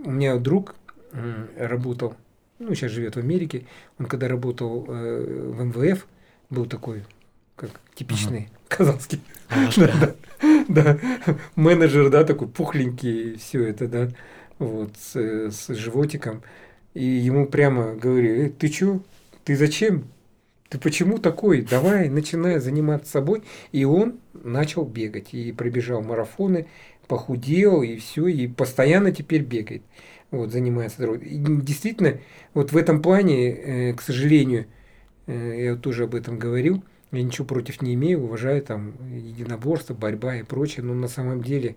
[0.06, 0.76] у меня друг
[1.12, 2.16] э, работал,
[2.58, 3.66] ну, сейчас живет в Америке,
[4.00, 6.08] он когда работал э, в МВФ,
[6.50, 7.04] был такой,
[7.56, 9.22] как типичный uh казахский,
[9.78, 10.16] да,
[10.68, 10.98] да,
[11.56, 14.10] менеджер, да, такой пухленький, все это, да,
[14.60, 16.44] вот, с, с животиком.
[16.94, 19.02] И ему прямо говорю, ты чё,
[19.44, 20.06] ты зачем
[20.70, 21.62] ты почему такой?
[21.62, 23.44] Давай, начинай заниматься собой.
[23.72, 25.34] И он начал бегать.
[25.34, 26.68] И пробежал марафоны,
[27.08, 29.84] похудел, и все, и постоянно теперь бегает.
[30.32, 31.28] Вот, занимается здоровьем.
[31.28, 32.20] И действительно,
[32.54, 34.66] вот в этом плане, э, к сожалению,
[35.28, 36.84] э, я тоже об этом говорил,
[37.16, 41.76] Я ничего против не имею, уважаю там единоборство, борьба и прочее, но на самом деле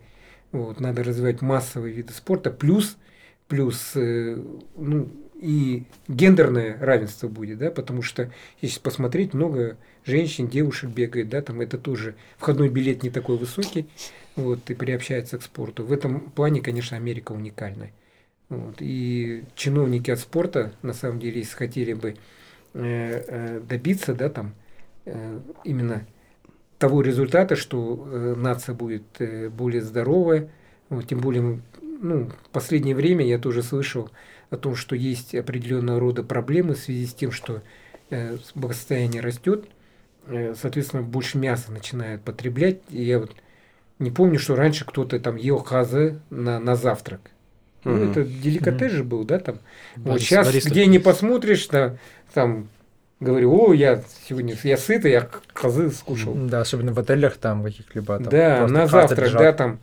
[0.51, 2.97] вот, надо развивать массовые виды спорта, плюс,
[3.47, 4.37] плюс э,
[4.75, 5.09] ну,
[5.39, 8.31] и гендерное равенство будет, да, потому что
[8.61, 13.87] если посмотреть, много женщин, девушек бегает, да, там это тоже входной билет не такой высокий,
[14.35, 15.85] вот, и приобщается к спорту.
[15.85, 17.93] В этом плане, конечно, Америка уникальная.
[18.49, 22.15] Вот, и чиновники от спорта, на самом деле, если хотели бы
[22.73, 24.55] э, э, добиться, да, там,
[25.63, 26.05] именно
[26.77, 30.49] того результата, что э, нация будет э, более здоровая,
[30.89, 34.09] вот, тем более, ну, в последнее время я тоже слышал
[34.49, 37.61] о том, что есть определенного рода проблемы в связи с тем, что
[38.09, 39.65] э, благосостояние растет,
[40.27, 42.79] э, соответственно, больше мяса начинают потреблять.
[42.89, 43.35] И я вот
[43.99, 47.21] не помню, что раньше кто-то там ел хазы на, на завтрак.
[47.83, 48.11] Ну, Мгм.
[48.11, 49.59] это деликатес же был, да, там.
[49.95, 50.87] вот Борис- сейчас, Борис где такой.
[50.87, 51.97] не посмотришь, да,
[52.33, 52.67] там,
[53.19, 56.33] говорю, о, я сегодня, я сытый, я хазы скушал.
[56.35, 58.17] Да, особенно в отелях там каких-либо.
[58.17, 59.39] там Да, на завтрак, лежат.
[59.39, 59.79] да, там.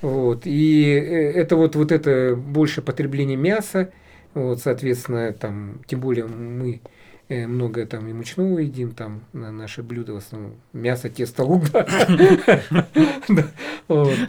[0.00, 0.42] Вот.
[0.46, 3.90] И э, это вот, вот это больше потребление мяса,
[4.34, 6.80] вот, соответственно, там, тем более мы
[7.28, 11.66] э, много там и мучного едим, там, на наши блюда в основном мясо, тесто, лук,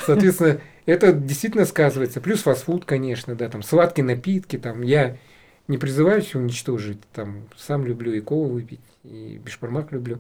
[0.05, 2.21] Соответственно, это действительно сказывается.
[2.21, 5.17] Плюс фастфуд, конечно, да, там, сладкие напитки, там, я
[5.68, 10.20] не призываю все уничтожить, там, сам люблю и колу выпить, и бешбармак люблю.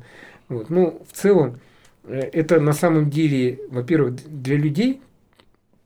[0.49, 0.69] Вот.
[0.69, 1.59] Ну, в целом,
[2.05, 5.01] э, это на самом деле, во-первых, для людей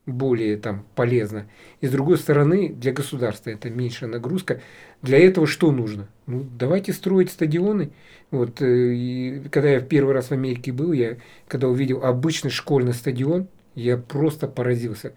[0.05, 1.47] более там полезно,
[1.81, 4.61] и с другой стороны, для государства это меньшая нагрузка.
[5.01, 6.07] Для этого что нужно?
[6.27, 7.91] Ну, давайте строить стадионы.
[8.31, 12.51] Вот, э, и когда я в первый раз в Америке был, я когда увидел обычный
[12.51, 15.13] школьный стадион, я просто поразился.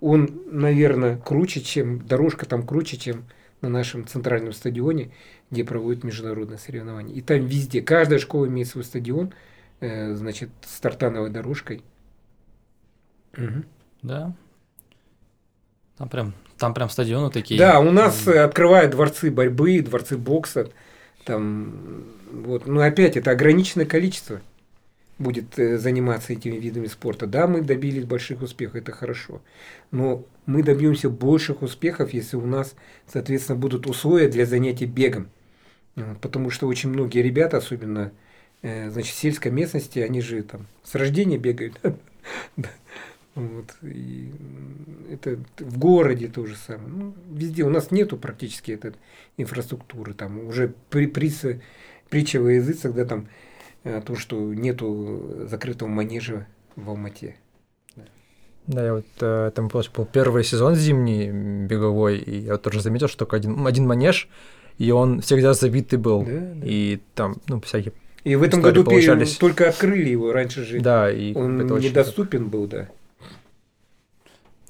[0.00, 3.24] Он, наверное, круче, чем дорожка там круче, чем
[3.62, 5.12] на нашем центральном стадионе,
[5.50, 7.14] где проводят международные соревнования.
[7.14, 9.32] И там везде, каждая школа имеет свой стадион,
[9.80, 11.82] э, значит, с тартановой дорожкой.
[13.36, 13.64] Мгм.
[14.02, 14.34] Да.
[15.96, 17.58] Там прям, там прям стадионы такие.
[17.58, 20.68] Да, у нас э, открывают дворцы борьбы, дворцы бокса.
[21.24, 24.40] Там, вот, но опять это ограниченное количество
[25.18, 27.26] будет э, заниматься этими видами спорта.
[27.26, 29.40] Да, мы добились больших успехов, это хорошо.
[29.92, 32.74] Но мы добьемся больших успехов, если у нас,
[33.06, 35.28] соответственно, будут условия для занятий бегом.
[36.20, 38.12] Потому что очень многие ребята, особенно
[38.62, 41.80] э, значит, в сельской местности, они же там с рождения бегают.
[43.34, 44.30] Вот, и
[45.10, 46.88] это в городе то же самое.
[46.88, 48.92] Ну, везде у нас нету практически этой
[49.38, 50.12] инфраструктуры.
[50.12, 51.62] Там уже при, притча,
[52.10, 53.28] притча во языцах, да, там
[53.84, 57.36] э, о том, что нету закрытого манежа в Алмате.
[58.66, 59.82] Да, я вот э, там был
[60.12, 61.30] первый сезон зимний
[61.66, 64.28] беговой, и я вот тоже заметил, что только один, один манеж,
[64.78, 66.22] и он всегда забитый был.
[66.22, 66.66] Да, да.
[66.66, 67.92] И там, ну, всякие...
[68.24, 69.36] И в этом году получались.
[69.36, 72.88] только открыли его, раньше же Да, и он это очень- недоступен был, да.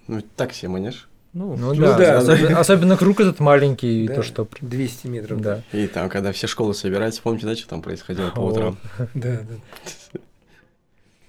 [0.09, 1.09] Ну, так себе манеж.
[1.35, 4.49] Ну, Ну, Ну да, да, особенно, особенно круг этот маленький, и Да, то, что...
[4.61, 5.41] 200 метров.
[5.41, 5.63] Да.
[5.73, 8.79] И там, когда все школы собираются, помните, да, что там происходило по утрам?
[9.15, 10.21] Да, да.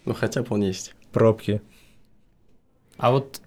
[0.05, 0.93] Ну, хотя бы он есть.
[1.13, 1.61] Пробки.
[3.03, 3.41] А вот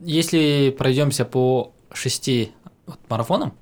[0.00, 2.52] если пройдемся по шести
[2.86, 3.52] вот марафонам,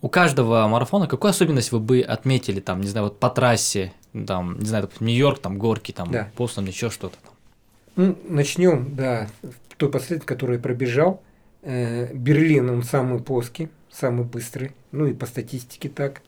[0.00, 3.92] у каждого марафона какую особенность вы бы отметили, там, не знаю, вот по трассе,
[4.26, 6.30] там, не знаю, Нью-Йорк, там, горки, там, Да.
[6.38, 7.34] Бостон, еще что-то там.
[7.96, 9.28] Ну, начнем, да,
[9.76, 11.22] той последовательности, который пробежал.
[11.60, 16.22] Э, Берлин, он самый плоский, самый быстрый, ну и по статистике так.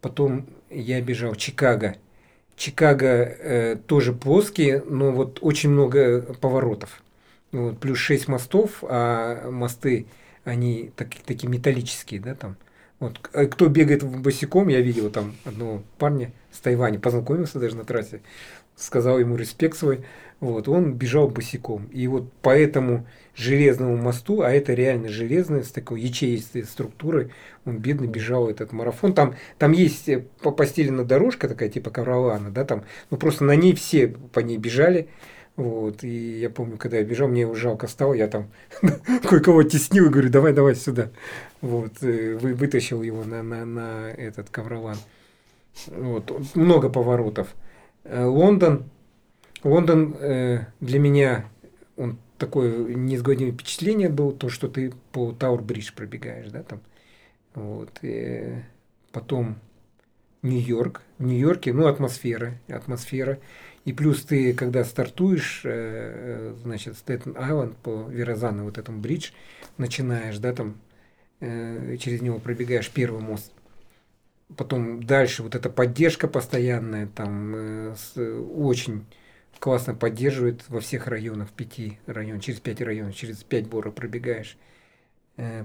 [0.00, 1.96] Потом я бежал Чикаго.
[2.54, 7.02] Чикаго э, тоже плоский, но вот очень много поворотов.
[7.52, 10.06] Вот, плюс 6 мостов, а мосты,
[10.44, 12.56] они так, такие металлические, да, там.
[12.98, 17.84] Вот, э, кто бегает босиком, я видел там одного парня с Тайваня, познакомился даже на
[17.84, 18.22] трассе,
[18.74, 20.04] сказал ему респект свой,
[20.40, 21.86] вот, он бежал босиком.
[21.86, 27.32] И вот по этому железному мосту, а это реально железный, с такой ячеистой структурой,
[27.64, 29.14] он бедный бежал этот марафон.
[29.14, 33.56] Там, там есть э, по- постелена дорожка такая, типа каравана, да, там, ну просто на
[33.56, 35.08] ней все по ней бежали.
[35.56, 38.50] Вот, и я помню, когда я бежал, мне его жалко стало, я там
[39.22, 41.10] кое-кого теснил и говорю, давай, давай сюда.
[41.62, 44.98] Вот, э, вы, вытащил его на, на, на этот коврован.
[45.86, 47.54] Вот, много поворотов.
[48.04, 48.84] Э, Лондон,
[49.64, 51.46] Лондон э, для меня
[51.96, 56.80] он такое неизгладимое впечатление был, то, что ты по Тауэр-Бридж пробегаешь, да, там.
[57.54, 57.90] Вот.
[58.02, 58.62] э,
[59.12, 59.56] потом
[60.42, 61.02] Нью-Йорк.
[61.18, 63.38] В Нью-Йорке, ну, атмосфера, атмосфера.
[63.86, 69.30] И плюс ты, когда стартуешь, э, э, значит, Стэттен Айленд по Верозану, вот этому бридж,
[69.78, 70.74] начинаешь, да, там,
[71.38, 73.52] э, через него пробегаешь первый мост.
[74.56, 77.94] потом дальше вот эта поддержка постоянная, там
[78.56, 79.04] очень
[79.58, 84.56] классно поддерживает во всех районах, пяти районов, через пять районов, через пять бора пробегаешь.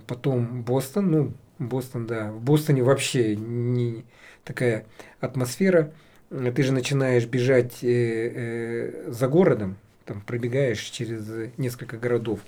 [0.08, 2.32] Потом Бостон, ну, Бостон, да.
[2.32, 4.06] В Бостоне вообще не
[4.44, 4.86] такая
[5.20, 5.94] атмосфера.
[6.32, 9.76] Ты же начинаешь бежать э, э, за городом,
[10.06, 11.28] там пробегаешь через
[11.58, 12.40] несколько городов,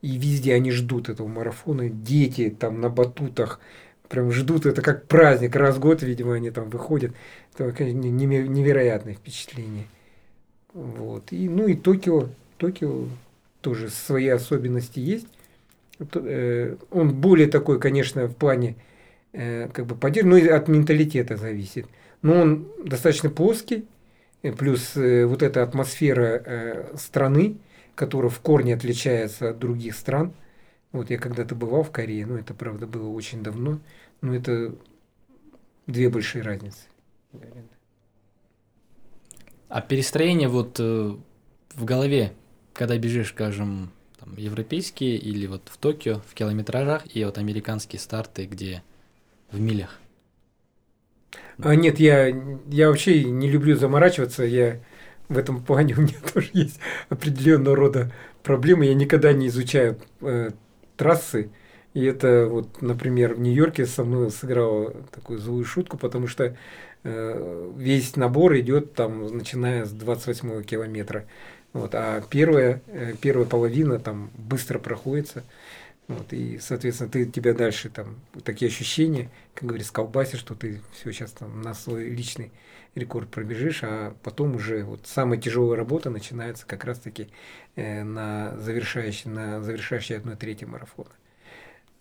[0.00, 1.90] и везде они ждут этого марафона.
[1.90, 3.60] Дети там на батутах
[4.08, 7.12] прям ждут, это как праздник, раз в год, видимо, они там выходят.
[7.54, 9.84] Это конечно, невероятное впечатление.
[10.72, 11.32] Вот.
[11.32, 13.06] И, ну и Токио, Токио
[13.60, 15.26] тоже свои особенности есть.
[16.14, 18.76] Э, он более такой, конечно, в плане
[19.32, 21.86] э, как бы поддержки, но и от менталитета зависит.
[22.22, 23.86] Но он достаточно плоский,
[24.42, 27.58] э, плюс вот эта атмосфера страны,
[27.94, 30.32] которая в корне отличается от других стран.
[30.92, 33.80] Вот я когда-то бывал в Корее, но это, правда, было очень давно,
[34.20, 34.74] но это
[35.86, 36.84] две большие разницы.
[39.68, 41.18] А перестроение вот в
[41.84, 42.32] голове,
[42.72, 48.46] когда бежишь, скажем, там, европейские или вот в Токио в километражах и вот американские старты,
[48.46, 48.82] где
[49.50, 49.98] в милях?
[51.62, 52.26] А, нет, я,
[52.68, 54.44] я вообще не люблю заморачиваться.
[54.44, 54.78] Я
[55.28, 56.78] в этом плане у меня тоже есть
[57.08, 58.12] определенного рода
[58.42, 58.86] проблемы.
[58.86, 60.50] Я никогда не изучаю э,
[60.96, 61.50] трассы.
[61.94, 66.54] И это вот, например, в Нью-Йорке со мной сыграло такую злую шутку, потому что
[67.04, 71.24] э, весь набор идет там, начиная с 28 километра.
[71.72, 75.42] Вот, а первая, э, первая половина там быстро проходится.
[76.08, 81.12] Вот, и, соответственно, ты тебя дальше там такие ощущения, как говорится, колбасишь, что ты все
[81.12, 82.52] сейчас там на свой личный
[82.94, 87.28] рекорд пробежишь, а потом уже вот самая тяжелая работа начинается как раз-таки
[87.74, 91.10] э, на завершающей, на завершающей одной трети марафона.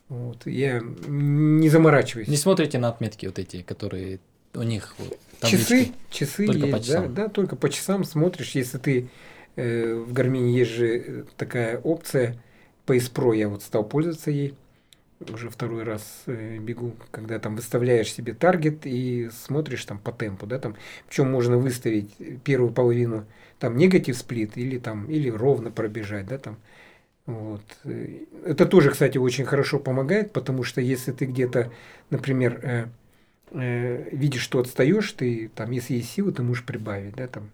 [0.08, 2.28] Вот, я не заморачиваюсь.
[2.28, 4.20] Не смотрите на отметки вот эти, которые
[4.54, 7.14] у них вот, Часы, часы только есть, по часам.
[7.14, 9.10] Да, да, только по часам смотришь, если ты
[9.56, 12.36] Э, в Гармине есть же э, такая опция
[12.86, 14.56] Pace Pro, я вот стал пользоваться ей.
[15.32, 20.46] Уже второй раз э, бегу, когда там выставляешь себе таргет и смотришь там по темпу,
[20.46, 20.76] да, там,
[21.08, 22.14] причем можно выставить
[22.44, 23.26] первую половину
[23.58, 26.58] там негатив сплит или там, или ровно пробежать, да, там,
[27.26, 27.64] вот.
[28.46, 31.72] Это тоже, кстати, очень хорошо помогает, потому что если ты где-то,
[32.10, 32.86] например, э,
[33.52, 37.50] э, видишь, что отстаешь, ты там, если есть силы, ты можешь прибавить, да, там.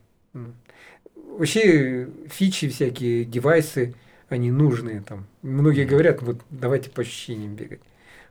[1.16, 3.94] Вообще фичи всякие, девайсы,
[4.32, 5.26] они нужные там.
[5.42, 7.82] Многие говорят, вот давайте по ощущениям бегать.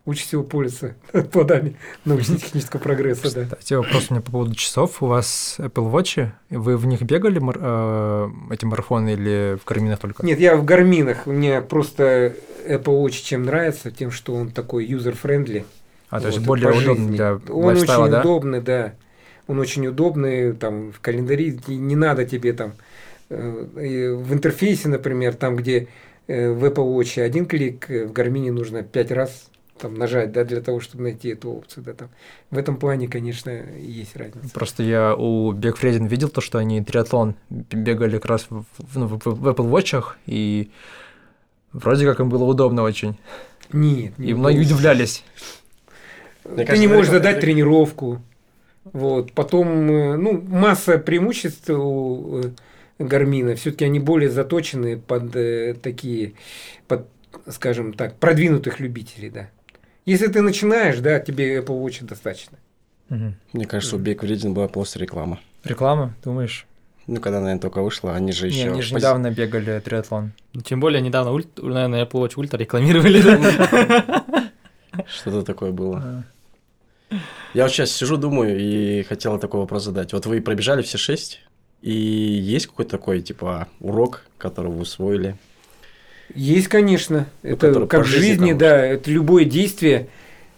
[0.06, 0.96] Лучше всего пользоваться
[1.32, 1.76] плодами
[2.06, 3.44] научно-технического прогресса, да.
[3.44, 5.02] Кстати, вопрос у меня по поводу часов.
[5.02, 10.24] У вас Apple Watch, вы в них бегали э, эти марафоны или в гарминах только?
[10.24, 11.26] Нет, я в гарминах.
[11.26, 12.34] Мне просто
[12.66, 15.64] Apple Watch чем нравится, тем, что он такой user-friendly.
[16.08, 18.20] А, то есть более удобный для Он очень да?
[18.20, 18.94] удобный, да.
[19.46, 22.72] Он очень удобный, там, в календаре не надо тебе там
[23.30, 25.88] в интерфейсе, например, там, где
[26.26, 30.44] э, в Apple Watch один клик, э, в Гармине нужно пять раз там нажать, да,
[30.44, 32.10] для того, чтобы найти эту опцию, да, там.
[32.50, 34.50] В этом плане, конечно, есть разница.
[34.52, 39.06] Просто я у Бегфредин видел то, что они триатлон бегали как раз в, в, ну,
[39.06, 40.70] в, в Apple Watch, и
[41.72, 43.16] вроде как им было удобно очень.
[43.72, 45.24] Нет, не И многие удивлялись.
[46.44, 48.20] Мне Ты кажется, не можешь задать тренировку.
[48.84, 49.32] Вот.
[49.32, 52.42] Потом, ну, масса преимуществ у
[53.00, 56.34] гармина, все-таки они более заточены под э, такие,
[56.86, 57.08] под,
[57.48, 59.50] скажем так, продвинутых любителей, да.
[60.04, 62.58] Если ты начинаешь, да, тебе Apple Watch достаточно.
[63.10, 63.34] Угу.
[63.52, 65.40] Мне кажется, у Биг Вредин была просто реклама.
[65.64, 66.66] Реклама, думаешь?
[67.06, 68.64] Ну, когда, наверное, только вышла, они же еще...
[68.64, 70.32] Не, они же недавно бегали триатлон.
[70.52, 71.48] Ну, тем более, недавно, ульт...
[71.58, 73.20] наверное, Apple Watch Ultra рекламировали.
[75.06, 76.24] Что-то такое было.
[77.54, 80.12] Я вот сейчас сижу, думаю, и хотела такой вопрос задать.
[80.12, 81.40] Вот вы пробежали все шесть
[81.82, 85.36] и есть какой-то такой, типа, урок, который вы усвоили?
[86.34, 87.26] Есть, конечно.
[87.42, 88.84] Ну, это как в жизни, да.
[88.84, 90.08] Это любое действие,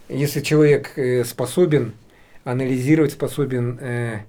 [0.09, 1.93] если человек э, способен
[2.45, 4.21] анализировать, способен э,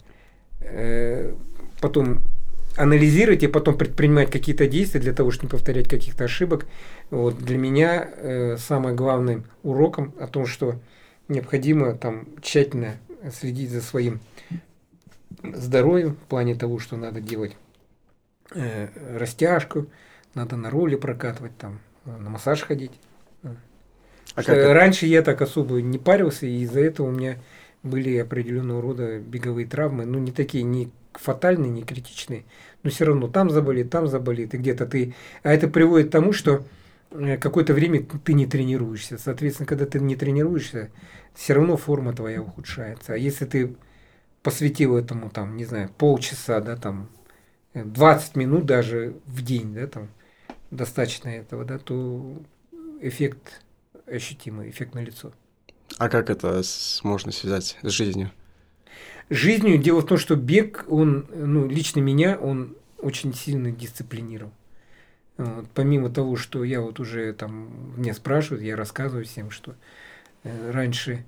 [0.61, 1.33] э,
[1.81, 2.21] потом
[2.77, 6.65] анализировать и потом предпринимать какие-то действия для того, чтобы не повторять каких-то ошибок.
[7.11, 10.75] Вот для меня э, самым главным уроком о том, что
[11.27, 12.97] необходимо там тщательно
[13.31, 14.19] следить за своим
[15.41, 17.55] здоровьем в плане того, что надо делать
[18.53, 18.87] э,
[19.17, 19.87] растяжку,
[20.35, 22.91] надо на роли прокатывать, там, на массаж ходить.
[24.35, 27.37] А как Раньше я так особо не парился, и из-за этого у меня
[27.83, 32.43] были определенного рода беговые травмы, ну не такие, не фатальные, не критичные,
[32.81, 35.13] но все равно там заболит, там заболит, и где-то ты...
[35.43, 36.65] А это приводит к тому, что
[37.11, 39.17] э, какое-то время ты не тренируешься.
[39.17, 40.89] Соответственно, когда ты не тренируешься,
[41.35, 43.13] все равно форма твоя ухудшается.
[43.13, 43.75] А если ты
[44.43, 47.09] посвятил этому, там, не знаю, полчаса, да, там,
[47.73, 50.09] э, 20 минут даже в день, да, там,
[50.69, 52.43] достаточно этого, да, то
[53.01, 53.61] эффект
[54.05, 55.31] ощутимый, эффект на лицо.
[55.97, 56.61] А как это
[57.03, 58.31] можно связать с жизнью?
[59.29, 64.51] Жизнью дело в том, что бег, он, ну, лично меня, он очень сильно дисциплинировал.
[65.37, 69.75] Вот, помимо того, что я вот уже там, меня спрашивают, я рассказываю всем, что
[70.43, 71.25] э, раньше,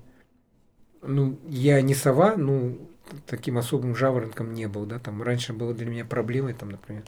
[1.02, 2.78] ну, я не сова, ну,
[3.26, 7.04] таким особым жаворонком не был, да, там, раньше было для меня проблемой, там, например,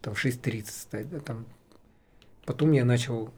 [0.00, 1.46] там, в 6.30 стать, да, там,
[2.44, 3.32] потом я начал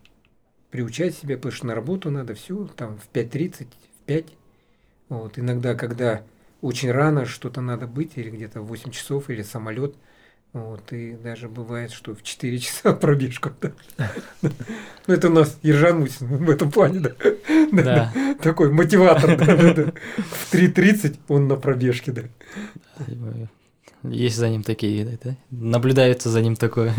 [0.70, 4.26] приучать себя, потому что на работу надо все, там, в 5.30, в 5,
[5.09, 6.22] вот, иногда, когда
[6.62, 9.97] очень рано что-то надо быть, или где-то в 8 часов, или самолет.
[10.52, 13.52] Вот, и даже бывает, что в 4 часа пробежку.
[13.60, 14.12] Да.
[14.42, 17.12] Ну, это у нас Ержан Мусин в этом плане, да.
[17.72, 18.12] Да.
[18.42, 19.36] Такой мотиватор.
[19.38, 19.92] да, да, да.
[20.16, 22.22] В 3.30 он на пробежке, да.
[24.02, 25.36] Есть за ним такие, да?
[25.50, 26.92] Наблюдается за ним такое.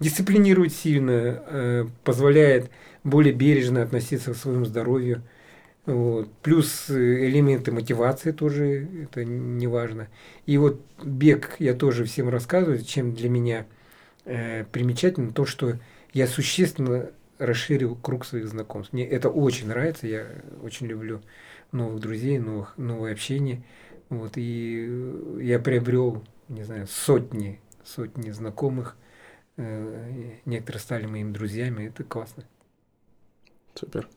[0.00, 2.70] Дисциплинирует сильно, э, позволяет
[3.04, 5.22] более бережно относиться к своему здоровью.
[5.84, 6.32] Вот.
[6.42, 10.08] Плюс э, элементы мотивации тоже, это не важно.
[10.46, 13.66] И вот бег я тоже всем рассказываю, чем для меня
[14.24, 15.78] э, примечательно то, что
[16.12, 18.92] я существенно расширил круг своих знакомств.
[18.92, 20.26] Мне это очень нравится, я
[20.62, 21.20] очень люблю
[21.72, 23.64] новых друзей, новых, новое общение.
[24.08, 28.96] Вот, и э, я приобрел, не знаю, сотни, сотни знакомых.
[29.56, 32.44] Э, Некоторые стали моими друзьями, это классно.
[33.74, 34.08] Супер.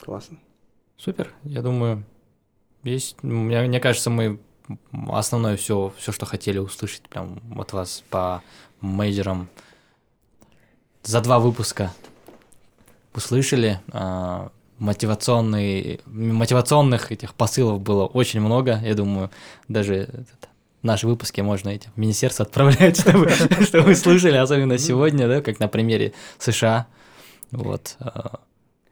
[0.00, 0.38] Классно.
[0.96, 1.32] Супер.
[1.44, 2.04] Я думаю,
[2.82, 3.22] есть.
[3.22, 4.40] Мне, мне кажется, мы
[5.08, 8.42] основное все, все, что хотели услышать прям от вас по
[8.80, 9.48] мейджерам
[11.02, 11.92] за два выпуска
[13.14, 13.80] услышали.
[13.92, 18.80] А, мотивационный, мотивационных этих посылов было очень много.
[18.82, 19.30] Я думаю,
[19.68, 20.08] даже
[20.82, 23.30] наши выпуски можно эти, в министерство отправлять, чтобы,
[23.64, 26.86] чтобы слушали, особенно сегодня, да, как на примере США.
[27.52, 27.96] Вот.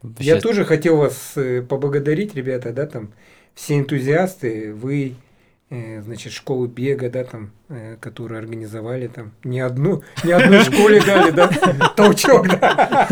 [0.05, 3.13] А, Я тоже хотел вас э, поблагодарить, ребята, да, там,
[3.55, 5.15] все энтузиасты, вы,
[5.71, 11.03] э, значит, школу бега, да, там, э, которую организовали, там, не одну, не одной школе
[11.05, 11.49] дали, да,
[11.97, 13.09] толчок, да.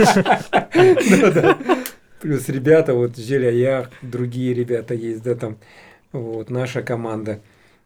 [0.74, 1.58] Да-да.
[2.20, 5.58] Плюс ребята, вот, Желя другие ребята есть, да, там,
[6.12, 7.40] вот, наша команда.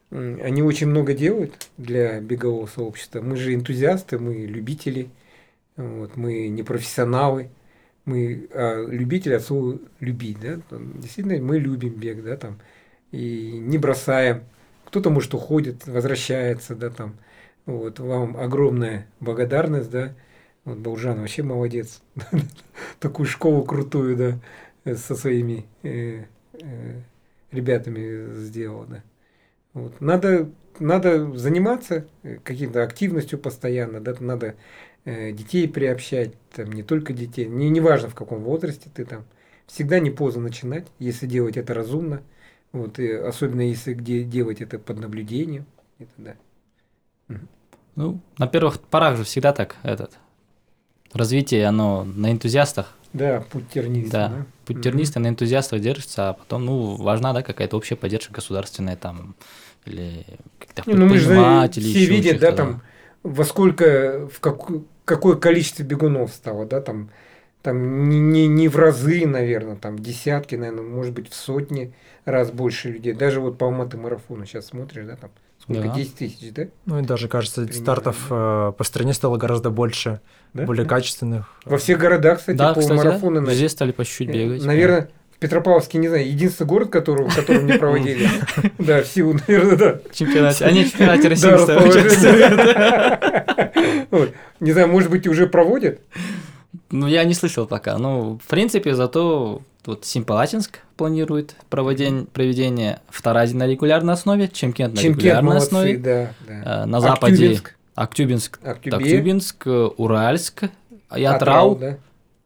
[0.09, 3.21] Они очень много делают для бегового сообщества.
[3.21, 5.09] Мы же энтузиасты, мы любители,
[5.75, 7.49] вот, мы не профессионалы
[8.07, 12.57] мы а, любители от слова любить, да, там, действительно мы любим бег, да, там,
[13.11, 14.43] и не бросаем.
[14.85, 17.17] Кто-то, может, уходит, возвращается, да, там,
[17.65, 20.13] вот, вам огромная благодарность, да,
[20.63, 22.01] вот Баужан вообще молодец,
[22.99, 24.15] такую школу крутую,
[24.85, 26.23] да, со своими э,
[26.53, 27.01] э,
[27.51, 29.03] ребятами сделал, да.
[29.73, 29.99] Вот.
[29.99, 34.55] Надо, надо заниматься э, каким-то активностью постоянно, да, надо
[35.07, 39.23] детей приобщать, там, не только детей, не, не важно в каком возрасте ты там,
[39.65, 42.21] всегда не поздно начинать, если делать это разумно,
[42.73, 45.65] вот, и особенно если где делать это под наблюдением,
[45.99, 46.35] это да.
[47.95, 50.11] Ну, на первых порах же всегда так, этот,
[51.13, 54.45] развитие, оно на энтузиастах, Да, путь терниста, да, да.
[54.65, 59.35] путь терниста на энтузиастах держится, а потом, ну, важна, да, какая-то общая поддержка государственная там,
[59.85, 60.25] или
[60.59, 62.81] каких-то Не, ну мы же все видят, да, там,
[63.23, 67.09] во сколько, в какое, какое количество бегунов стало, да, там,
[67.61, 71.93] там не, не, не в разы, наверное, там десятки, наверное, может быть, в сотни
[72.25, 73.13] раз больше людей.
[73.13, 75.95] Даже вот по Алматы марафону сейчас смотришь, да, там, сколько, Да.
[75.95, 76.67] 10 тысяч, да?
[76.85, 80.19] Ну и даже, кажется, Примерно, стартов э, по стране стало гораздо больше,
[80.53, 80.65] Да?
[80.65, 80.89] более Да.
[80.89, 81.53] качественных.
[81.63, 84.63] Во всех городах, кстати, Да, полумарафоны да, везде стали по чуть-чуть бегать.
[84.65, 88.27] Наверное, в Петропавловске, не знаю, единственный город, который, в котором не проводили.
[88.79, 89.99] Да, в силу, наверное, да.
[90.11, 91.49] чемпионате, они в чемпионате России.
[94.09, 94.31] Вот.
[94.59, 95.99] Не знаю, может быть, уже проводят?
[96.89, 97.97] Ну, я не слышал пока.
[97.97, 105.23] Ну, в принципе, зато вот Симпалатинск планирует проведение вторая на регулярной основе, Чемкент на Чемкент
[105.23, 105.97] регулярной молодцы, основе.
[105.97, 106.83] да, да.
[106.83, 110.63] Э, На западе Актюбинск, Актюбинск, Актюбинск, Уральск,
[111.15, 111.75] и Атрау, Атрау.
[111.75, 111.97] да.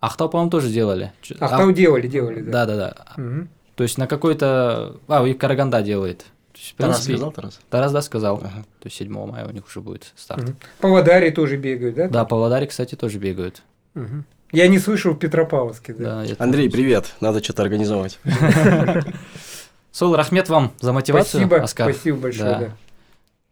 [0.02, 1.14] Ахтау, по-моему, тоже делали.
[1.40, 2.52] Ахтау делали, делали, да.
[2.52, 3.22] Да, да, да.
[3.22, 3.50] Мгм.
[3.76, 4.98] То есть на какой-то...
[5.08, 6.20] А, и Караганда делает.
[6.54, 7.60] То есть, в Тарас принципе, сказал, Тарас?
[7.70, 8.36] Тарас, да, сказал.
[8.38, 8.64] Ага.
[8.80, 10.44] То есть 7 мая у них уже будет старт.
[10.44, 10.56] Мгм.
[10.80, 12.08] Павлодаре тоже бегают, да?
[12.10, 13.62] Да, Павлодаре, кстати, тоже бегают.
[13.94, 14.26] Мгм.
[14.52, 16.26] Я не слышал в Петропавловске, да.
[16.26, 17.14] Да, Андрей, тоже- привет.
[17.22, 18.20] Надо что-то организовать.
[19.92, 21.94] Сол Рахмет вам за мотивацию, Спасибо, Оскар.
[21.94, 22.60] спасибо большое, Да.
[22.60, 22.72] да.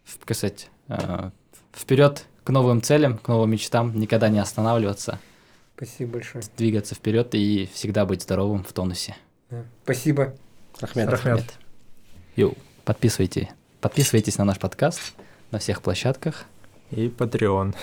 [0.03, 0.67] В- Кстати,
[1.73, 5.19] вперед к новым целям, к новым мечтам, никогда не останавливаться,
[5.80, 6.43] Спасибо большое.
[6.57, 9.15] двигаться вперед и всегда быть здоровым в тонусе.
[9.49, 9.64] Да.
[9.84, 10.35] Спасибо.
[10.81, 11.07] Рахмет.
[11.07, 11.45] Рахмет.
[12.35, 15.14] Йоу, подписывайте, подписывайтесь на наш подкаст
[15.51, 16.43] на всех площадках.
[16.91, 17.76] И Patreon.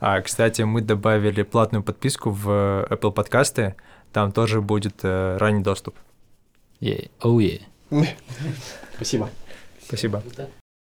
[0.00, 3.74] А, кстати, мы добавили платную подписку в Apple подкасты.
[4.12, 5.96] Там тоже будет э, ранний доступ.
[6.80, 7.10] Yeah.
[7.20, 7.36] Oh
[7.90, 8.06] yeah.
[8.96, 9.28] Спасибо.
[9.82, 10.22] Спасибо.